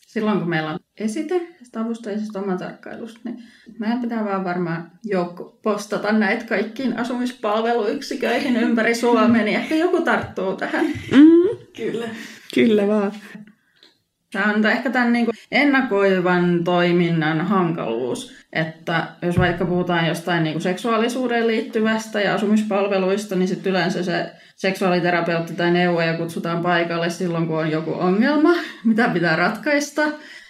Silloin 0.08 0.40
kun 0.40 0.50
meillä 0.50 0.72
on 0.72 0.80
esite 1.04 1.40
tästä 1.60 1.82
avustajista 1.82 2.40
omatarkkailusta, 2.40 3.20
niin 3.24 3.44
meidän 3.80 4.02
pitää 4.02 4.26
vaan 4.26 4.44
varmaan 4.44 4.92
joukko 5.04 5.60
postata 5.64 6.12
näitä 6.12 6.46
kaikkiin 6.46 7.00
asumispalveluyksiköihin 7.00 8.58
ympäri 8.58 8.96
Suomea, 8.96 9.44
niin 9.44 9.58
ehkä 9.58 9.76
joku 9.76 10.02
tarttuu 10.02 10.56
tähän. 10.56 10.86
Mm, 10.86 11.58
Kyllä. 11.78 12.08
kyllä 12.54 12.88
vaan. 12.88 13.12
Tämä 14.34 14.54
on 14.54 14.66
ehkä 14.66 14.90
tämän 14.90 15.14
niin 15.14 15.26
kuin 15.26 15.36
ennakoivan 15.52 16.64
toiminnan 16.64 17.42
hankaluus, 17.42 18.34
että 18.54 19.08
jos 19.22 19.38
vaikka 19.40 19.66
puhutaan 19.66 20.08
jostain 20.08 20.44
niin 20.44 20.54
kuin 20.54 20.62
seksuaalisuuteen 20.62 21.48
liittyvästä 21.48 22.22
ja 22.22 22.36
asumispalveluista, 22.36 23.36
niin 23.36 23.48
sitten 23.48 23.70
yleensä 23.70 24.04
se 24.04 24.32
seksuaaliterapeutti 24.56 25.54
tai 25.54 25.72
neuvoja 25.72 26.18
kutsutaan 26.18 26.62
paikalle 26.62 27.10
silloin, 27.10 27.48
kun 27.48 27.60
on 27.60 27.72
joku 27.72 27.94
ongelma, 27.94 28.54
mitä 28.84 29.10
pitää 29.10 29.36
ratkaista. 29.36 30.02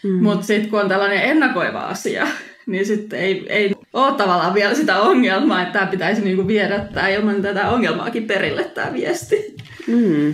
Mm. 0.04 0.24
Mutta 0.24 0.46
sitten 0.46 0.70
kun 0.70 0.82
on 0.82 0.90
tällainen 0.90 1.24
ennakoiva 1.24 1.80
asia, 1.80 2.28
niin 2.68 2.86
sitten 2.86 3.20
ei, 3.20 3.46
ei 3.50 3.76
ole 3.94 4.18
tavallaan 4.18 4.54
vielä 4.54 4.76
sitä 4.76 5.02
ongelmaa, 5.02 5.62
että 5.62 5.74
tämä 5.74 5.92
pitäisi 5.92 6.22
niinku 6.22 6.48
viedä 6.48 6.80
tämä 6.80 7.08
ilman 7.08 7.42
tätä 7.42 7.70
ongelmaakin 7.70 8.24
perille 8.24 8.64
tämä 8.64 8.94
viesti. 8.94 9.56
Mm, 9.88 10.34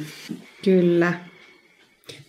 kyllä. 0.63 1.13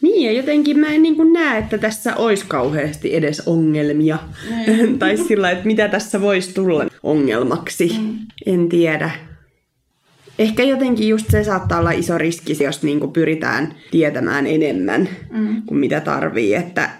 Niin, 0.00 0.26
ja 0.26 0.32
jotenkin 0.32 0.78
mä 0.78 0.86
en 0.86 1.02
niin 1.02 1.16
kuin 1.16 1.32
näe, 1.32 1.58
että 1.58 1.78
tässä 1.78 2.16
olisi 2.16 2.44
kauheasti 2.48 3.16
edes 3.16 3.40
ongelmia. 3.46 4.18
tai 4.98 5.16
sillä 5.16 5.50
että 5.50 5.66
mitä 5.66 5.88
tässä 5.88 6.20
voisi 6.20 6.54
tulla 6.54 6.86
ongelmaksi. 7.02 7.96
Mm. 8.00 8.18
En 8.46 8.68
tiedä. 8.68 9.10
Ehkä 10.38 10.62
jotenkin 10.62 11.08
just 11.08 11.30
se 11.30 11.44
saattaa 11.44 11.78
olla 11.78 11.90
iso 11.90 12.18
riski, 12.18 12.64
jos 12.64 12.82
niin 12.82 13.00
kuin 13.00 13.12
pyritään 13.12 13.74
tietämään 13.90 14.46
enemmän 14.46 15.08
mm. 15.30 15.62
kuin 15.66 15.78
mitä 15.78 16.00
tarvii. 16.00 16.54
Että 16.54 16.90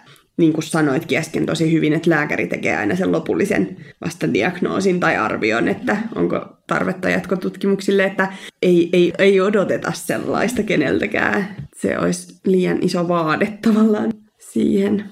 niin 0.41 0.53
kuin 0.53 0.65
sanoitkin 0.65 1.19
äsken 1.19 1.47
tosi 1.47 1.73
hyvin, 1.73 1.93
että 1.93 2.11
lääkäri 2.11 2.47
tekee 2.47 2.77
aina 2.77 2.97
sen 2.97 3.13
lopullisen 3.13 3.77
vasta 4.05 4.33
diagnoosin 4.35 5.01
tai 5.01 5.17
arvion, 5.17 5.69
että 5.69 5.97
onko 6.15 6.47
tarvetta 6.67 7.11
jatkotutkimuksille, 7.11 8.05
että 8.05 8.33
ei, 8.63 8.91
ei, 8.93 9.13
ei 9.19 9.41
odoteta 9.41 9.93
sellaista 9.93 10.63
keneltäkään. 10.63 11.57
Se 11.77 11.99
olisi 11.99 12.41
liian 12.47 12.79
iso 12.83 13.09
vaade 13.09 13.59
tavallaan 13.63 14.13
siihen. 14.53 15.05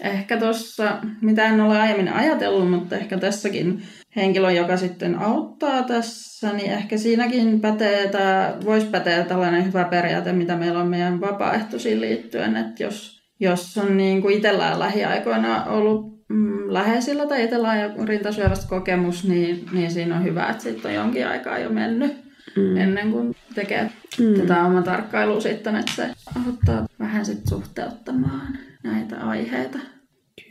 Ehkä 0.00 0.36
tuossa, 0.36 0.98
mitä 1.20 1.44
en 1.44 1.60
ole 1.60 1.80
aiemmin 1.80 2.12
ajatellut, 2.12 2.70
mutta 2.70 2.96
ehkä 2.96 3.18
tässäkin 3.18 3.82
henkilö, 4.16 4.50
joka 4.50 4.76
sitten 4.76 5.18
auttaa 5.18 5.82
tässä, 5.82 6.52
niin 6.52 6.70
ehkä 6.70 6.98
siinäkin 6.98 7.60
pätee, 7.60 8.08
tämä, 8.08 8.56
voisi 8.64 8.86
päteä 8.86 9.24
tällainen 9.24 9.66
hyvä 9.66 9.84
periaate, 9.84 10.32
mitä 10.32 10.56
meillä 10.56 10.80
on 10.80 10.88
meidän 10.88 11.20
vapaaehtoisiin 11.20 12.00
liittyen, 12.00 12.56
että 12.56 12.82
jos, 12.82 13.23
jos 13.44 13.78
on 13.78 13.96
niin 13.96 14.22
kuin 14.22 14.36
itsellään 14.36 14.78
lähiaikoina 14.78 15.64
ollut 15.64 16.24
mm, 16.28 16.72
läheisillä 16.72 17.26
tai 17.26 17.44
itsellään 17.44 17.82
joku 17.82 18.06
rintasyövästä 18.06 18.68
kokemus, 18.68 19.24
niin, 19.28 19.66
niin 19.72 19.90
siinä 19.90 20.16
on 20.16 20.24
hyvä, 20.24 20.48
että 20.48 20.62
siitä 20.62 20.88
on 20.88 20.94
jonkin 20.94 21.26
aikaa 21.26 21.58
jo 21.58 21.70
mennyt 21.70 22.16
mm. 22.56 22.76
ennen 22.76 23.10
kuin 23.10 23.36
tekee 23.54 23.90
mm. 24.18 24.40
tätä 24.40 24.64
oma 24.64 24.82
tarkkailua 24.82 25.40
sitten, 25.40 25.76
että 25.76 25.92
se 25.92 26.10
auttaa 26.46 26.86
vähän 26.98 27.24
sitten 27.24 27.48
suhteuttamaan 27.48 28.58
näitä 28.82 29.16
aiheita. 29.16 29.78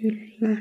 Kyllä. 0.01 0.57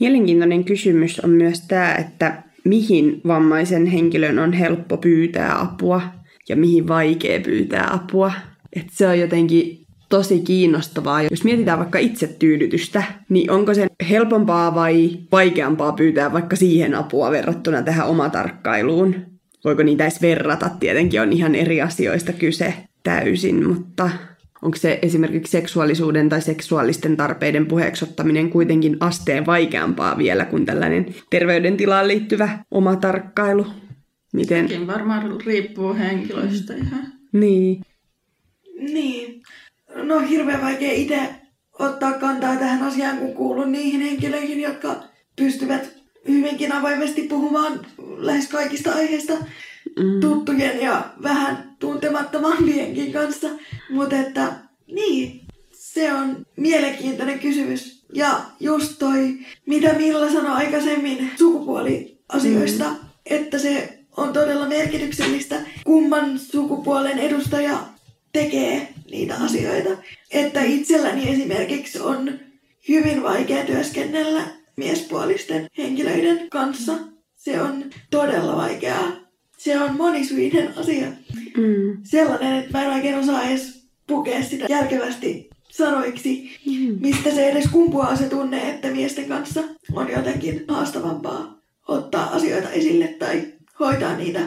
Mielenkiintoinen 0.00 0.64
kysymys 0.64 1.20
on 1.20 1.30
myös 1.30 1.60
tämä, 1.60 1.94
että 1.94 2.42
mihin 2.64 3.20
vammaisen 3.26 3.86
henkilön 3.86 4.38
on 4.38 4.52
helppo 4.52 4.96
pyytää 4.96 5.60
apua 5.60 6.02
ja 6.48 6.56
mihin 6.56 6.88
vaikea 6.88 7.40
pyytää 7.40 7.94
apua. 7.94 8.32
Et 8.72 8.86
se 8.90 9.08
on 9.08 9.18
jotenkin 9.18 9.77
tosi 10.08 10.40
kiinnostavaa. 10.40 11.22
Jos 11.22 11.44
mietitään 11.44 11.78
vaikka 11.78 11.98
itsetyydytystä, 11.98 13.02
niin 13.28 13.50
onko 13.50 13.74
se 13.74 13.86
helpompaa 14.10 14.74
vai 14.74 15.10
vaikeampaa 15.32 15.92
pyytää 15.92 16.32
vaikka 16.32 16.56
siihen 16.56 16.94
apua 16.94 17.30
verrattuna 17.30 17.82
tähän 17.82 18.08
omatarkkailuun? 18.08 19.14
Voiko 19.64 19.82
niitä 19.82 20.04
edes 20.04 20.22
verrata? 20.22 20.70
Tietenkin 20.80 21.20
on 21.20 21.32
ihan 21.32 21.54
eri 21.54 21.80
asioista 21.80 22.32
kyse 22.32 22.74
täysin, 23.02 23.68
mutta 23.68 24.10
onko 24.62 24.76
se 24.76 24.98
esimerkiksi 25.02 25.50
seksuaalisuuden 25.50 26.28
tai 26.28 26.42
seksuaalisten 26.42 27.16
tarpeiden 27.16 27.66
puheeksottaminen 27.66 28.50
kuitenkin 28.50 28.96
asteen 29.00 29.46
vaikeampaa 29.46 30.18
vielä 30.18 30.44
kuin 30.44 30.66
tällainen 30.66 31.06
terveydentilaan 31.30 32.08
liittyvä 32.08 32.58
oma 32.70 32.96
tarkkailu? 32.96 33.66
Miten? 34.32 34.68
Sekin 34.68 34.86
varmaan 34.86 35.40
riippuu 35.46 35.94
henkilöistä 35.94 36.74
ihan. 36.74 37.12
Niin. 37.32 37.82
Niin. 38.80 39.42
No 40.02 40.20
hirveän 40.20 40.62
vaikea 40.62 40.92
itse 40.92 41.20
ottaa 41.78 42.12
kantaa 42.12 42.56
tähän 42.56 42.82
asiaan, 42.82 43.18
kun 43.18 43.34
kuulun 43.34 43.72
niihin 43.72 44.00
henkilöihin, 44.00 44.60
jotka 44.60 45.02
pystyvät 45.36 45.98
hyvinkin 46.28 46.72
avoimesti 46.72 47.22
puhumaan 47.22 47.86
lähes 47.98 48.48
kaikista 48.48 48.92
aiheista 48.92 49.32
mm. 49.98 50.20
tuttujen 50.20 50.80
ja 50.80 51.04
vähän 51.22 51.76
tuntemattomampienkin 51.78 53.12
kanssa. 53.12 53.48
Mutta 53.90 54.16
että 54.16 54.52
niin, 54.86 55.40
se 55.72 56.12
on 56.12 56.36
mielenkiintoinen 56.56 57.38
kysymys. 57.38 58.04
Ja 58.14 58.40
just 58.60 58.98
toi, 58.98 59.38
mitä 59.66 59.92
Milla 59.92 60.32
sanoi 60.32 60.56
aikaisemmin 60.56 61.30
sukupuoliasioista, 61.38 62.84
mm. 62.84 62.96
että 63.26 63.58
se 63.58 63.98
on 64.16 64.32
todella 64.32 64.68
merkityksellistä, 64.68 65.60
kumman 65.84 66.38
sukupuolen 66.38 67.18
edustaja 67.18 67.78
tekee 68.32 68.88
niitä 69.10 69.34
asioita. 69.34 69.90
Että 70.30 70.62
itselläni 70.62 71.30
esimerkiksi 71.30 72.00
on 72.00 72.30
hyvin 72.88 73.22
vaikea 73.22 73.64
työskennellä 73.64 74.42
miespuolisten 74.76 75.66
henkilöiden 75.78 76.50
kanssa. 76.50 76.92
Se 77.36 77.60
on 77.62 77.84
todella 78.10 78.56
vaikeaa. 78.56 79.12
Se 79.58 79.80
on 79.80 79.96
monisyinen 79.96 80.78
asia. 80.78 81.06
Mm. 81.56 81.98
Sellainen, 82.02 82.54
että 82.58 82.78
mä 82.78 82.84
en 82.84 82.90
oikein 82.92 83.14
osaa 83.18 83.42
edes 83.48 83.82
pukea 84.06 84.42
sitä 84.42 84.66
järkevästi 84.68 85.50
sanoiksi, 85.70 86.50
Mm. 86.66 86.96
mistä 87.00 87.30
se 87.30 87.48
edes 87.48 87.64
kumpuaa 87.72 88.16
se 88.16 88.28
tunne, 88.28 88.70
että 88.70 88.88
miesten 88.90 89.24
kanssa 89.24 89.62
on 89.92 90.10
jotenkin 90.10 90.64
haastavampaa 90.68 91.58
ottaa 91.88 92.30
asioita 92.30 92.70
esille 92.70 93.06
tai 93.06 93.52
hoitaa 93.80 94.16
niitä 94.16 94.40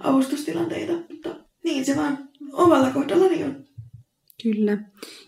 avustustilanteita. 0.00 0.92
Mutta 1.10 1.36
niin 1.64 1.84
se 1.84 1.96
vaan 1.96 2.27
omalla 2.52 2.90
kohdallani 2.90 3.44
on. 3.44 3.68
Kyllä. 4.42 4.78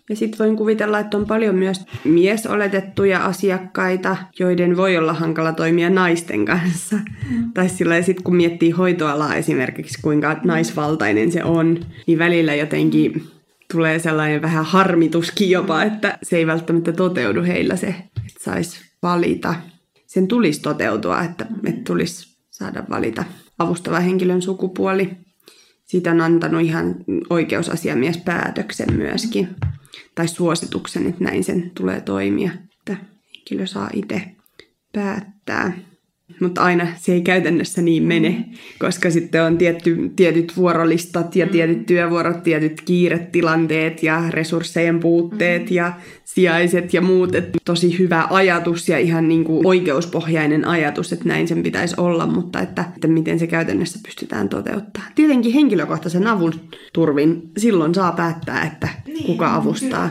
Ja 0.09 0.15
sitten 0.15 0.39
voin 0.39 0.57
kuvitella, 0.57 0.99
että 0.99 1.17
on 1.17 1.25
paljon 1.25 1.55
myös 1.55 1.81
miesoletettuja 2.03 3.25
asiakkaita, 3.25 4.17
joiden 4.39 4.77
voi 4.77 4.97
olla 4.97 5.13
hankala 5.13 5.53
toimia 5.53 5.89
naisten 5.89 6.45
kanssa. 6.45 6.95
Mm. 7.29 7.53
Tai 7.53 7.69
sillä 7.69 8.01
sitten 8.01 8.23
kun 8.23 8.35
miettii 8.35 8.71
hoitoalaa 8.71 9.35
esimerkiksi, 9.35 10.01
kuinka 10.01 10.37
naisvaltainen 10.43 11.31
se 11.31 11.43
on, 11.43 11.79
niin 12.07 12.19
välillä 12.19 12.55
jotenkin 12.55 13.23
tulee 13.71 13.99
sellainen 13.99 14.41
vähän 14.41 14.65
harmituskin 14.65 15.49
jopa, 15.49 15.83
että 15.83 16.17
se 16.23 16.37
ei 16.37 16.47
välttämättä 16.47 16.91
toteudu 16.91 17.43
heillä 17.43 17.75
se, 17.75 17.87
että 17.87 18.43
saisi 18.43 18.81
valita. 19.03 19.55
Sen 20.07 20.27
tulisi 20.27 20.61
toteutua, 20.61 21.21
että, 21.21 21.45
että 21.65 21.81
tulisi 21.83 22.37
saada 22.49 22.83
valita 22.89 23.23
avustava 23.59 23.99
henkilön 23.99 24.41
sukupuoli. 24.41 25.09
Siitä 25.91 26.11
on 26.11 26.21
antanut 26.21 26.61
ihan 26.61 26.95
oikeusasiamies 27.29 28.17
päätöksen 28.17 28.93
myöskin, 28.93 29.47
tai 30.15 30.27
suosituksen, 30.27 31.07
että 31.07 31.23
näin 31.23 31.43
sen 31.43 31.71
tulee 31.75 32.01
toimia, 32.01 32.51
että 32.79 32.97
henkilö 33.35 33.67
saa 33.67 33.89
itse 33.93 34.35
päättää. 34.93 35.73
Mutta 36.39 36.61
aina 36.61 36.87
se 36.97 37.13
ei 37.13 37.21
käytännössä 37.21 37.81
niin 37.81 38.03
mene, 38.03 38.45
koska 38.79 39.11
sitten 39.11 39.43
on 39.43 39.57
tietty, 39.57 40.11
tietyt 40.15 40.57
vuorolistat 40.57 41.35
ja 41.35 41.47
tietyt 41.47 41.85
työvuorot, 41.85 42.43
tietyt 42.43 42.81
kiiretilanteet 42.81 44.03
ja 44.03 44.23
resurssejen 44.29 44.99
puutteet 44.99 45.71
ja 45.71 45.93
sijaiset 46.23 46.93
ja 46.93 47.01
muut. 47.01 47.35
Et 47.35 47.49
tosi 47.65 47.99
hyvä 47.99 48.27
ajatus 48.29 48.89
ja 48.89 48.97
ihan 48.97 49.27
niin 49.27 49.43
kuin 49.43 49.67
oikeuspohjainen 49.67 50.67
ajatus, 50.67 51.13
että 51.13 51.27
näin 51.27 51.47
sen 51.47 51.63
pitäisi 51.63 51.95
olla, 51.97 52.27
mutta 52.27 52.59
että, 52.59 52.85
että 52.95 53.07
miten 53.07 53.39
se 53.39 53.47
käytännössä 53.47 53.99
pystytään 54.05 54.49
toteuttamaan. 54.49 55.11
Tietenkin 55.15 55.53
henkilökohtaisen 55.53 56.27
avun 56.27 56.53
turvin 56.93 57.41
silloin 57.57 57.95
saa 57.95 58.11
päättää, 58.11 58.63
että 58.63 58.89
Niin, 59.07 59.25
kuka 59.25 59.55
avustaa. 59.55 60.09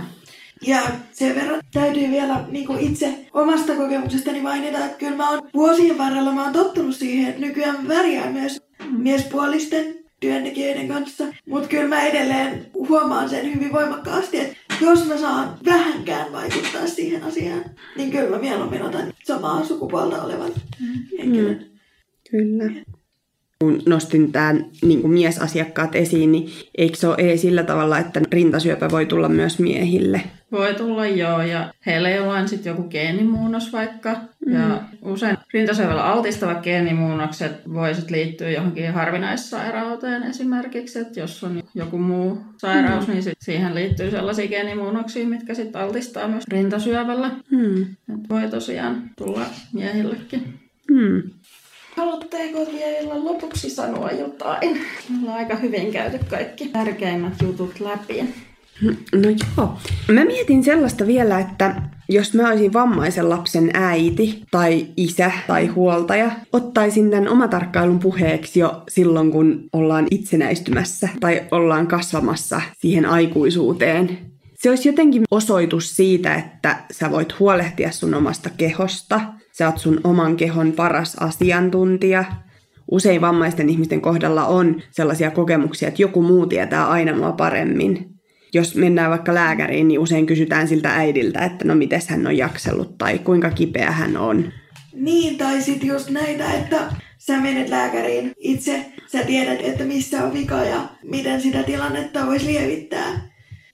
Ja 0.66 0.81
sen 1.12 1.35
verran 1.35 1.61
täytyy 1.73 2.11
vielä 2.11 2.44
niin 2.51 2.66
kuin 2.66 2.81
itse 2.81 3.27
omasta 3.33 3.75
kokemuksestani 3.75 4.40
mainita, 4.40 4.85
että 4.85 4.99
kyllä 4.99 5.16
mä 5.16 5.31
oon 5.31 5.49
vuosien 5.55 5.99
varrella 5.99 6.33
mä 6.33 6.44
oon 6.44 6.53
tottunut 6.53 6.96
siihen, 6.96 7.29
että 7.29 7.40
nykyään 7.40 7.88
värjään 7.88 8.33
myös 8.33 8.62
miespuolisten 8.90 9.94
työntekijöiden 10.20 10.88
kanssa. 10.88 11.25
Mutta 11.46 11.68
kyllä 11.68 11.88
mä 11.88 12.03
edelleen 12.03 12.66
huomaan 12.75 13.29
sen 13.29 13.55
hyvin 13.55 13.73
voimakkaasti, 13.73 14.38
että 14.38 14.57
jos 14.81 15.07
mä 15.07 15.16
saan 15.16 15.59
vähänkään 15.64 16.33
vaikuttaa 16.33 16.87
siihen 16.87 17.23
asiaan, 17.23 17.64
niin 17.96 18.11
kyllä 18.11 18.31
mä 18.31 18.38
mieluummin 18.38 18.83
otan 18.83 19.12
samaa 19.25 19.64
sukupuolta 19.64 20.23
olevan 20.23 20.53
henkilön. 21.18 21.66
Kyllä. 22.31 22.73
Kun 23.64 23.83
nostin 23.87 24.33
tämän 24.33 24.66
niin 24.83 25.11
miesasiakkaat 25.11 25.94
esiin, 25.94 26.33
niin 26.33 26.51
eikö 26.79 26.96
se 26.96 27.09
ole 27.09 27.37
sillä 27.37 27.62
tavalla, 27.62 27.99
että 27.99 28.20
rintasyöpä 28.33 28.90
voi 28.90 29.07
tulla 29.07 29.29
myös 29.29 29.59
miehille? 29.59 30.23
Voi 30.53 30.75
tulla 30.75 31.07
joo, 31.07 31.42
ja 31.42 31.75
heillä 31.87 32.09
ei 32.09 32.20
ole 32.20 32.49
sitten 32.49 32.70
joku 32.70 32.83
geenimuunnos 32.83 33.73
vaikka. 33.73 34.16
Mm. 34.46 34.53
Ja 34.53 34.83
usein 35.03 35.37
rintasyövällä 35.53 36.05
altistavat 36.05 36.62
geenimuunnokset 36.62 37.53
voisit 37.75 38.11
liittyä 38.11 38.51
johonkin 38.51 38.92
harvinaissairauteen 38.92 40.23
esimerkiksi, 40.23 40.99
että 40.99 41.20
jos 41.20 41.44
on 41.44 41.62
joku 41.75 41.99
muu 41.99 42.38
sairaus, 42.57 43.07
mm. 43.07 43.12
niin 43.12 43.23
sit 43.23 43.38
siihen 43.40 43.75
liittyy 43.75 44.11
sellaisia 44.11 44.49
geenimuunnoksia, 44.49 45.27
mitkä 45.27 45.55
sitten 45.55 45.81
altistaa 45.81 46.29
myös 46.29 46.44
rintasyövällä. 46.49 47.31
Mm. 47.51 47.83
Et 47.83 48.29
voi 48.31 48.49
tosiaan 48.51 49.11
tulla 49.18 49.46
miehillekin. 49.73 50.61
Mm. 50.90 51.23
Haluatteko 51.96 52.59
vielä 52.72 53.24
lopuksi 53.24 53.70
sanoa 53.70 54.11
jotain? 54.11 54.81
Me 55.09 55.16
ollaan 55.20 55.38
aika 55.38 55.57
hyvin 55.57 55.92
käyty 55.92 56.18
kaikki 56.31 56.68
tärkeimmät 56.68 57.42
jutut 57.42 57.81
läpi. 57.81 58.24
No 59.12 59.29
joo. 59.57 59.79
Mä 60.12 60.24
mietin 60.24 60.64
sellaista 60.64 61.07
vielä, 61.07 61.38
että 61.38 61.83
jos 62.09 62.35
mä 62.35 62.48
olisin 62.48 62.72
vammaisen 62.72 63.31
lapsen 63.31 63.70
äiti 63.74 64.42
tai 64.50 64.87
isä 64.96 65.31
tai 65.46 65.66
huoltaja, 65.66 66.31
ottaisin 66.53 67.11
tämän 67.11 67.29
omatarkkailun 67.29 67.98
puheeksi 67.98 68.61
jo 68.61 68.83
silloin, 68.88 69.31
kun 69.31 69.64
ollaan 69.72 70.07
itsenäistymässä 70.11 71.09
tai 71.20 71.42
ollaan 71.50 71.87
kasvamassa 71.87 72.61
siihen 72.79 73.07
aikuisuuteen. 73.07 74.18
Se 74.59 74.70
olisi 74.70 74.88
jotenkin 74.88 75.22
osoitus 75.31 75.96
siitä, 75.96 76.35
että 76.35 76.76
sä 76.92 77.11
voit 77.11 77.38
huolehtia 77.38 77.92
sun 77.92 78.14
omasta 78.14 78.50
kehosta, 78.57 79.20
sä 79.52 79.66
oot 79.66 79.78
sun 79.78 80.00
oman 80.04 80.36
kehon 80.36 80.72
paras 80.72 81.16
asiantuntija. 81.16 82.24
Usein 82.90 83.20
vammaisten 83.20 83.68
ihmisten 83.68 84.00
kohdalla 84.00 84.46
on 84.46 84.82
sellaisia 84.90 85.30
kokemuksia, 85.30 85.88
että 85.88 86.02
joku 86.02 86.22
muu 86.22 86.46
tietää 86.46 86.88
aina 86.88 87.16
mua 87.16 87.32
paremmin 87.32 88.20
jos 88.54 88.74
mennään 88.74 89.10
vaikka 89.10 89.34
lääkäriin, 89.34 89.88
niin 89.88 90.00
usein 90.00 90.26
kysytään 90.26 90.68
siltä 90.68 90.94
äidiltä, 90.94 91.44
että 91.44 91.64
no 91.64 91.74
miten 91.74 92.00
hän 92.08 92.26
on 92.26 92.36
jaksellut 92.36 92.98
tai 92.98 93.18
kuinka 93.18 93.50
kipeä 93.50 93.90
hän 93.90 94.16
on. 94.16 94.52
Niin, 94.92 95.38
tai 95.38 95.62
sitten 95.62 95.88
just 95.88 96.10
näitä, 96.10 96.52
että 96.52 96.92
sä 97.18 97.40
menet 97.40 97.68
lääkäriin 97.68 98.32
itse, 98.38 98.86
sä 99.06 99.24
tiedät, 99.24 99.60
että 99.62 99.84
missä 99.84 100.24
on 100.24 100.34
vika 100.34 100.64
ja 100.64 100.88
miten 101.02 101.40
sitä 101.40 101.62
tilannetta 101.62 102.26
voisi 102.26 102.46
lievittää. 102.46 103.30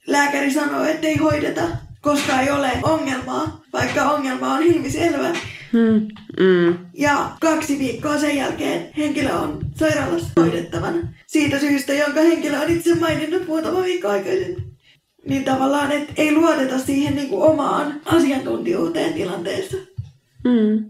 Lääkäri 0.07 0.51
sanoo, 0.51 0.83
että 0.83 1.07
ei 1.07 1.17
hoideta, 1.17 1.61
koska 2.01 2.41
ei 2.41 2.51
ole 2.51 2.71
ongelmaa, 2.83 3.61
vaikka 3.73 4.11
ongelma 4.11 4.53
on 4.53 4.63
ilmiselvä. 4.63 5.29
Hmm. 5.73 6.07
Mm. 6.39 6.77
Ja 6.93 7.31
kaksi 7.41 7.79
viikkoa 7.79 8.17
sen 8.17 8.37
jälkeen 8.37 8.89
henkilö 8.97 9.33
on 9.33 9.59
sairaalassa 9.75 10.41
hoidettavana. 10.41 10.97
Siitä 11.27 11.59
syystä, 11.59 11.93
jonka 11.93 12.21
henkilö 12.21 12.59
on 12.59 12.71
itse 12.71 12.95
maininnut 12.95 13.47
muutama 13.47 13.83
viikko 13.83 14.07
aikaisemmin. 14.07 14.77
Niin 15.29 15.43
tavallaan, 15.43 15.91
että 15.91 16.13
ei 16.17 16.35
luoteta 16.35 16.79
siihen 16.79 17.15
niin 17.15 17.29
kuin 17.29 17.43
omaan 17.43 18.01
asiantuntijuuteen 18.05 19.13
tilanteessa. 19.13 19.77
Mm. 20.43 20.85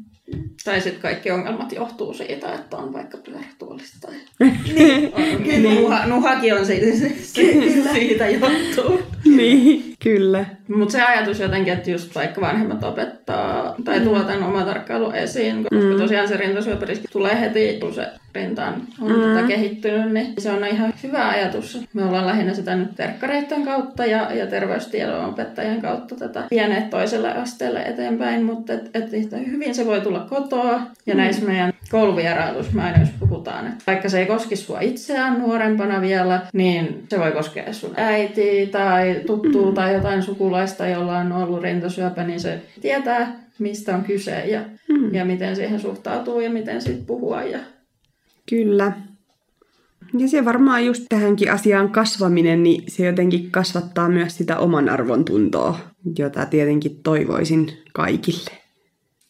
Tai 0.63 0.81
sitten 0.81 1.01
kaikki 1.01 1.31
ongelmat 1.31 1.71
johtuu 1.71 2.13
siitä, 2.13 2.53
että 2.53 2.77
on 2.77 2.93
vaikka 2.93 3.17
pyörätuolista. 3.17 4.07
niin, 4.39 5.13
niin. 5.43 5.63
Nuha, 5.63 6.05
nuhakin 6.05 6.55
on 6.55 6.65
siitä, 6.65 6.85
siitä, 7.21 7.93
siitä 7.93 8.29
johtuu. 8.29 8.99
Niin, 9.35 9.93
kyllä. 10.03 10.45
Mutta 10.75 10.91
se 10.91 11.01
ajatus 11.01 11.39
jotenkin, 11.39 11.73
että 11.73 11.91
just 11.91 12.15
vaikka 12.15 12.41
vanhemmat 12.41 12.83
opettaa 12.83 13.75
tai 13.83 13.99
tuo 13.99 14.19
tämän 14.19 14.43
oma 14.43 14.65
tarkkailu 14.65 15.11
esiin, 15.11 15.63
koska 15.63 15.93
mm. 15.93 15.97
tosiaan 15.97 16.27
se 16.27 16.37
rintasyöpäriski 16.37 17.07
tulee 17.11 17.39
heti, 17.39 17.77
kun 17.81 17.93
se 17.93 18.07
rintaan 18.35 18.81
on 19.01 19.11
mm. 19.11 19.21
tätä 19.21 19.47
kehittynyt, 19.47 20.11
niin 20.11 20.33
se 20.37 20.51
on 20.51 20.65
ihan 20.65 20.93
hyvä 21.03 21.29
ajatus. 21.29 21.79
Me 21.93 22.05
ollaan 22.05 22.27
lähinnä 22.27 22.53
sitä 22.53 22.75
nyt 22.75 22.95
terkkareiden 22.95 23.65
kautta 23.65 24.05
ja, 24.05 24.33
ja 24.33 24.47
terveystiedon 24.47 25.25
opettajien 25.25 25.81
kautta 25.81 26.15
tätä 26.15 26.43
pieneet 26.49 26.89
toiselle 26.89 27.33
asteelle 27.33 27.81
eteenpäin, 27.81 28.45
mutta 28.45 28.73
et, 28.73 28.89
et, 28.93 29.13
et, 29.13 29.47
hyvin 29.51 29.75
se 29.75 29.85
voi 29.85 30.01
tulla 30.01 30.19
kotoa 30.19 30.81
ja 31.05 31.13
mm. 31.13 31.17
näissä 31.17 31.45
meidän 31.45 31.73
kouluvierailuissa 31.91 32.83
aina 32.83 32.99
jos 32.99 33.09
puhutaan, 33.19 33.67
että 33.67 33.83
vaikka 33.87 34.09
se 34.09 34.19
ei 34.19 34.25
koski 34.25 34.55
sua 34.55 34.79
itseään 34.81 35.39
nuorempana 35.39 36.01
vielä, 36.01 36.41
niin 36.53 37.03
se 37.09 37.19
voi 37.19 37.31
koskea 37.31 37.73
sun 37.73 37.93
äiti 37.95 38.67
tai 38.71 39.21
tuttua 39.25 39.69
mm. 39.69 39.73
tai 39.73 39.93
jotain 39.93 40.23
sukulaista, 40.23 40.87
jolla 40.87 41.17
on 41.17 41.31
ollut 41.31 41.61
rintasyöpä, 41.61 42.23
niin 42.23 42.39
se 42.39 42.61
tietää, 42.81 43.35
mistä 43.59 43.95
on 43.95 44.03
kyse 44.03 44.39
ja, 44.45 44.61
mm. 44.89 45.13
ja 45.13 45.25
miten 45.25 45.55
siihen 45.55 45.79
suhtautuu 45.79 46.39
ja 46.39 46.49
miten 46.49 46.81
siitä 46.81 47.03
puhua 47.07 47.43
ja 47.43 47.59
Kyllä. 48.49 48.91
Ja 50.17 50.27
se 50.27 50.45
varmaan 50.45 50.85
just 50.85 51.05
tähänkin 51.09 51.51
asiaan 51.51 51.91
kasvaminen, 51.91 52.63
niin 52.63 52.83
se 52.87 53.05
jotenkin 53.05 53.51
kasvattaa 53.51 54.09
myös 54.09 54.37
sitä 54.37 54.57
oman 54.57 54.89
arvon 54.89 55.25
tuntoa, 55.25 55.79
jota 56.19 56.45
tietenkin 56.45 56.99
toivoisin 57.03 57.71
kaikille. 57.93 58.51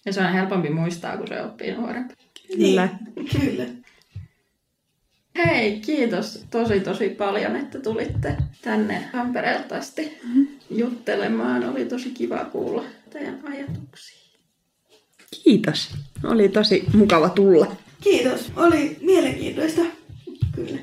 Ja 0.06 0.13
se 0.13 0.22
on 0.22 0.34
helpompi 0.34 0.70
muistaa, 0.70 1.17
kun 1.17 1.28
se 1.28 1.41
oppii 1.41 1.76
nuorempi. 1.76 2.13
Kyllä. 2.48 2.90
Niin, 3.16 3.28
kyllä. 3.42 3.66
Hei, 5.38 5.80
kiitos 5.80 6.46
tosi 6.50 6.80
tosi 6.80 7.10
paljon, 7.10 7.56
että 7.56 7.80
tulitte 7.80 8.38
tänne 8.62 9.10
Tampereelta 9.12 9.78
asti 9.78 10.18
mm-hmm. 10.24 10.48
juttelemaan. 10.70 11.70
Oli 11.70 11.86
tosi 11.86 12.12
kiva 12.12 12.46
kuulla 12.46 12.84
teidän 13.10 13.40
ajatuksia. 13.44 14.18
Kiitos. 15.44 15.90
Oli 16.24 16.50
tosi 16.50 16.84
mukava 16.94 17.30
tulla. 17.30 17.76
Kiitos, 18.02 18.52
oli 18.56 18.98
mielenkiintoista. 19.02 19.82
Kyllä. 20.56 20.80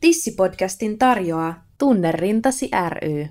Tissipodcastin 0.00 0.98
tarjoaa 0.98 1.66
Tunne 1.78 2.12
rintasi 2.12 2.70
ry. 2.88 3.26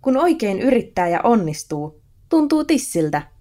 Kun 0.00 0.16
oikein 0.16 0.60
yrittää 0.60 1.08
ja 1.08 1.20
onnistuu, 1.24 2.02
tuntuu 2.28 2.64
tissiltä– 2.64 3.22